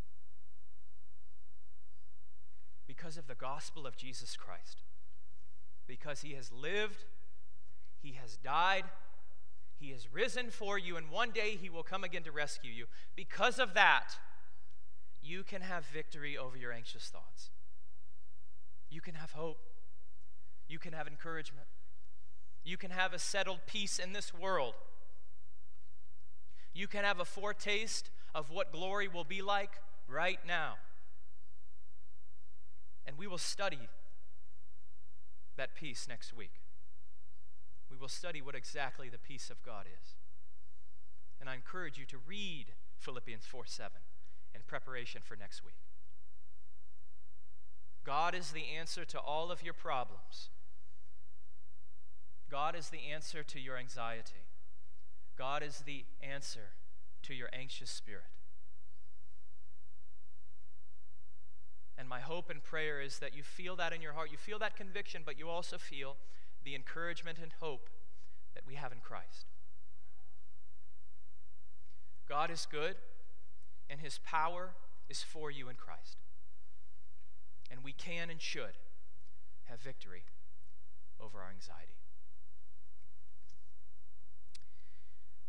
because 2.86 3.18
of 3.18 3.26
the 3.26 3.34
gospel 3.34 3.86
of 3.86 3.98
Jesus 3.98 4.34
Christ, 4.34 4.78
because 5.86 6.22
he 6.22 6.32
has 6.32 6.50
lived, 6.50 7.04
he 8.02 8.12
has 8.12 8.38
died, 8.38 8.84
he 9.78 9.90
has 9.90 10.10
risen 10.10 10.48
for 10.48 10.78
you, 10.78 10.96
and 10.96 11.10
one 11.10 11.32
day 11.32 11.58
he 11.60 11.68
will 11.68 11.82
come 11.82 12.02
again 12.02 12.22
to 12.22 12.32
rescue 12.32 12.72
you. 12.72 12.86
Because 13.14 13.58
of 13.58 13.74
that, 13.74 14.16
you 15.26 15.42
can 15.42 15.62
have 15.62 15.84
victory 15.86 16.38
over 16.38 16.56
your 16.56 16.72
anxious 16.72 17.08
thoughts. 17.08 17.50
You 18.90 19.00
can 19.00 19.14
have 19.14 19.32
hope. 19.32 19.58
You 20.68 20.78
can 20.78 20.92
have 20.92 21.08
encouragement. 21.08 21.66
You 22.64 22.76
can 22.76 22.90
have 22.90 23.12
a 23.12 23.18
settled 23.18 23.60
peace 23.66 23.98
in 23.98 24.12
this 24.12 24.32
world. 24.32 24.74
You 26.74 26.86
can 26.86 27.04
have 27.04 27.20
a 27.20 27.24
foretaste 27.24 28.10
of 28.34 28.50
what 28.50 28.72
glory 28.72 29.08
will 29.08 29.24
be 29.24 29.42
like 29.42 29.70
right 30.08 30.38
now. 30.46 30.74
And 33.06 33.16
we 33.18 33.26
will 33.26 33.38
study 33.38 33.88
that 35.56 35.74
peace 35.74 36.06
next 36.08 36.36
week. 36.36 36.60
We 37.90 37.96
will 37.96 38.08
study 38.08 38.42
what 38.42 38.54
exactly 38.54 39.08
the 39.08 39.18
peace 39.18 39.48
of 39.48 39.62
God 39.64 39.86
is. 39.86 40.14
And 41.40 41.48
I 41.48 41.54
encourage 41.54 41.98
you 41.98 42.04
to 42.06 42.18
read 42.26 42.66
Philippians 42.98 43.44
4 43.44 43.64
7 43.66 43.92
in 44.56 44.62
preparation 44.66 45.20
for 45.24 45.36
next 45.36 45.64
week. 45.64 45.74
God 48.04 48.34
is 48.34 48.52
the 48.52 48.64
answer 48.76 49.04
to 49.04 49.18
all 49.18 49.52
of 49.52 49.62
your 49.62 49.74
problems. 49.74 50.48
God 52.50 52.74
is 52.76 52.88
the 52.90 53.10
answer 53.12 53.42
to 53.42 53.60
your 53.60 53.76
anxiety. 53.76 54.46
God 55.36 55.62
is 55.62 55.82
the 55.84 56.04
answer 56.22 56.70
to 57.24 57.34
your 57.34 57.48
anxious 57.52 57.90
spirit. 57.90 58.24
And 61.98 62.08
my 62.08 62.20
hope 62.20 62.50
and 62.50 62.62
prayer 62.62 63.00
is 63.00 63.18
that 63.18 63.34
you 63.34 63.42
feel 63.42 63.74
that 63.76 63.92
in 63.92 64.00
your 64.00 64.12
heart. 64.12 64.30
You 64.30 64.38
feel 64.38 64.58
that 64.60 64.76
conviction, 64.76 65.22
but 65.24 65.38
you 65.38 65.48
also 65.48 65.78
feel 65.78 66.16
the 66.64 66.74
encouragement 66.74 67.38
and 67.42 67.52
hope 67.60 67.88
that 68.54 68.64
we 68.66 68.74
have 68.74 68.92
in 68.92 68.98
Christ. 68.98 69.46
God 72.28 72.50
is 72.50 72.66
good, 72.70 72.96
and 73.88 74.00
his 74.00 74.18
power 74.24 74.70
is 75.08 75.22
for 75.22 75.50
you 75.50 75.68
in 75.68 75.76
Christ. 75.76 76.16
And 77.70 77.82
we 77.82 77.92
can 77.92 78.30
and 78.30 78.40
should 78.40 78.78
have 79.64 79.80
victory 79.80 80.22
over 81.20 81.38
our 81.38 81.50
anxiety. 81.50 81.92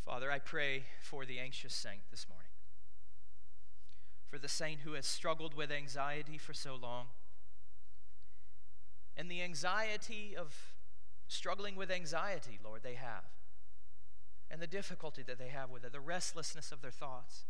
Father, 0.03 0.31
I 0.31 0.39
pray 0.39 0.83
for 1.01 1.25
the 1.25 1.37
anxious 1.37 1.73
saint 1.73 2.01
this 2.11 2.27
morning, 2.29 2.47
for 4.29 4.39
the 4.39 4.47
saint 4.47 4.81
who 4.81 4.93
has 4.93 5.05
struggled 5.05 5.53
with 5.53 5.69
anxiety 5.69 6.37
for 6.37 6.53
so 6.53 6.75
long, 6.75 7.07
and 9.17 9.29
the 9.29 9.41
anxiety 9.41 10.33
of 10.37 10.55
struggling 11.27 11.75
with 11.75 11.91
anxiety, 11.91 12.57
Lord, 12.63 12.83
they 12.83 12.93
have, 12.93 13.25
and 14.49 14.61
the 14.61 14.67
difficulty 14.67 15.23
that 15.23 15.37
they 15.37 15.49
have 15.49 15.69
with 15.69 15.83
it, 15.83 15.91
the 15.91 15.99
restlessness 15.99 16.71
of 16.71 16.81
their 16.81 16.91
thoughts. 16.91 17.43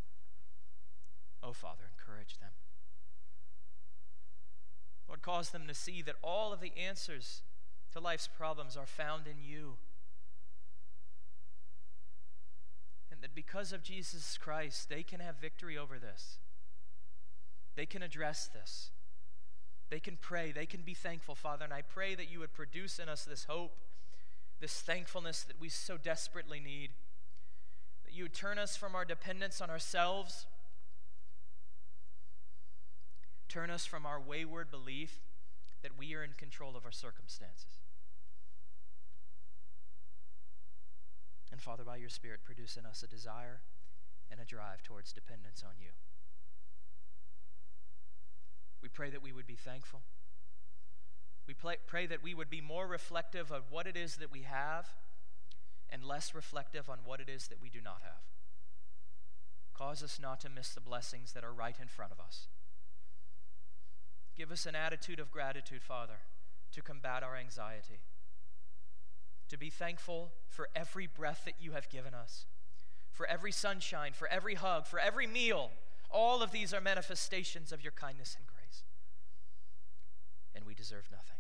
Oh, 1.43 1.53
Father, 1.53 1.83
encourage 1.97 2.37
them. 2.39 2.51
Lord, 5.07 5.21
cause 5.21 5.51
them 5.51 5.67
to 5.67 5.73
see 5.73 6.01
that 6.01 6.15
all 6.21 6.51
of 6.51 6.59
the 6.59 6.73
answers 6.77 7.41
to 7.93 7.99
life's 7.99 8.27
problems 8.27 8.75
are 8.75 8.85
found 8.85 9.25
in 9.27 9.41
you. 9.41 9.75
And 13.11 13.21
that 13.21 13.33
because 13.33 13.71
of 13.71 13.83
Jesus 13.83 14.37
Christ, 14.37 14.89
they 14.89 15.03
can 15.03 15.19
have 15.19 15.35
victory 15.39 15.77
over 15.77 15.97
this. 15.97 16.37
They 17.75 17.85
can 17.85 18.03
address 18.03 18.47
this. 18.47 18.91
They 19.89 19.99
can 19.99 20.17
pray. 20.19 20.51
They 20.51 20.65
can 20.65 20.81
be 20.81 20.93
thankful, 20.93 21.35
Father. 21.35 21.63
And 21.63 21.73
I 21.73 21.81
pray 21.81 22.15
that 22.15 22.29
you 22.29 22.39
would 22.39 22.53
produce 22.53 22.99
in 22.99 23.07
us 23.07 23.23
this 23.23 23.45
hope, 23.45 23.77
this 24.59 24.81
thankfulness 24.81 25.43
that 25.43 25.59
we 25.59 25.69
so 25.69 25.97
desperately 25.97 26.59
need. 26.59 26.89
That 28.03 28.13
you 28.13 28.23
would 28.23 28.33
turn 28.33 28.59
us 28.59 28.75
from 28.75 28.95
our 28.95 29.05
dependence 29.05 29.61
on 29.61 29.69
ourselves, 29.69 30.45
turn 33.47 33.69
us 33.69 33.85
from 33.85 34.05
our 34.05 34.19
wayward 34.19 34.69
belief 34.71 35.19
that 35.81 35.97
we 35.97 36.13
are 36.15 36.23
in 36.23 36.31
control 36.37 36.75
of 36.75 36.85
our 36.85 36.91
circumstances. 36.91 37.79
And 41.51 41.61
Father, 41.61 41.83
by 41.83 41.97
your 41.97 42.09
Spirit, 42.09 42.41
produce 42.43 42.77
in 42.77 42.85
us 42.85 43.03
a 43.03 43.07
desire 43.07 43.61
and 44.29 44.39
a 44.39 44.45
drive 44.45 44.83
towards 44.83 45.13
dependence 45.13 45.63
on 45.65 45.73
you. 45.79 45.89
We 48.81 48.89
pray 48.89 49.09
that 49.09 49.23
we 49.23 49.31
would 49.31 49.47
be 49.47 49.55
thankful. 49.55 50.01
We 51.47 51.53
pray 51.53 52.05
that 52.05 52.21
we 52.21 52.33
would 52.33 52.49
be 52.49 52.61
more 52.61 52.87
reflective 52.87 53.51
of 53.51 53.71
what 53.71 53.87
it 53.87 53.95
is 53.95 54.17
that 54.17 54.31
we 54.31 54.41
have 54.41 54.89
and 55.89 56.03
less 56.03 56.35
reflective 56.35 56.89
on 56.89 56.99
what 57.05 57.21
it 57.21 57.29
is 57.29 57.47
that 57.47 57.61
we 57.61 57.69
do 57.69 57.79
not 57.81 58.01
have. 58.03 58.21
Cause 59.73 60.03
us 60.03 60.19
not 60.21 60.41
to 60.41 60.49
miss 60.49 60.69
the 60.69 60.81
blessings 60.81 61.31
that 61.31 61.43
are 61.43 61.53
right 61.53 61.75
in 61.81 61.87
front 61.87 62.11
of 62.11 62.19
us. 62.19 62.47
Give 64.37 64.51
us 64.51 64.65
an 64.65 64.75
attitude 64.75 65.19
of 65.19 65.31
gratitude, 65.31 65.81
Father, 65.81 66.19
to 66.73 66.81
combat 66.81 67.23
our 67.23 67.35
anxiety. 67.35 68.01
To 69.49 69.57
be 69.57 69.69
thankful 69.69 70.31
for 70.47 70.69
every 70.75 71.07
breath 71.07 71.43
that 71.45 71.55
you 71.59 71.71
have 71.71 71.89
given 71.89 72.13
us, 72.13 72.45
for 73.11 73.25
every 73.25 73.51
sunshine, 73.51 74.11
for 74.13 74.27
every 74.27 74.55
hug, 74.55 74.85
for 74.85 74.99
every 74.99 75.25
meal. 75.25 75.71
All 76.11 76.43
of 76.43 76.51
these 76.51 76.73
are 76.73 76.81
manifestations 76.81 77.71
of 77.71 77.81
your 77.81 77.93
kindness 77.93 78.35
and 78.37 78.45
grace 78.45 78.57
and 80.57 80.65
we 80.65 80.73
deserve 80.73 81.07
nothing. 81.11 81.37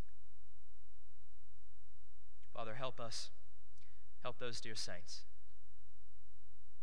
Father, 2.53 2.75
help 2.75 2.99
us. 2.99 3.31
Help 4.21 4.37
those 4.37 4.61
dear 4.61 4.75
saints. 4.75 5.21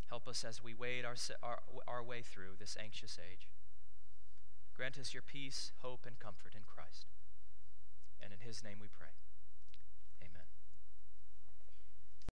Help 0.08 0.26
us 0.26 0.44
as 0.44 0.62
we 0.62 0.74
wade 0.74 1.04
our, 1.04 1.14
our, 1.42 1.60
our 1.86 2.02
way 2.02 2.22
through 2.22 2.56
this 2.58 2.76
anxious 2.82 3.18
age. 3.32 3.48
Grant 4.76 4.98
us 4.98 5.14
your 5.14 5.22
peace, 5.22 5.72
hope, 5.82 6.04
and 6.04 6.18
comfort 6.18 6.54
in 6.54 6.62
Christ. 6.66 7.06
And 8.20 8.32
in 8.32 8.40
his 8.40 8.62
name 8.62 8.78
we 8.80 8.88
pray. 8.88 9.14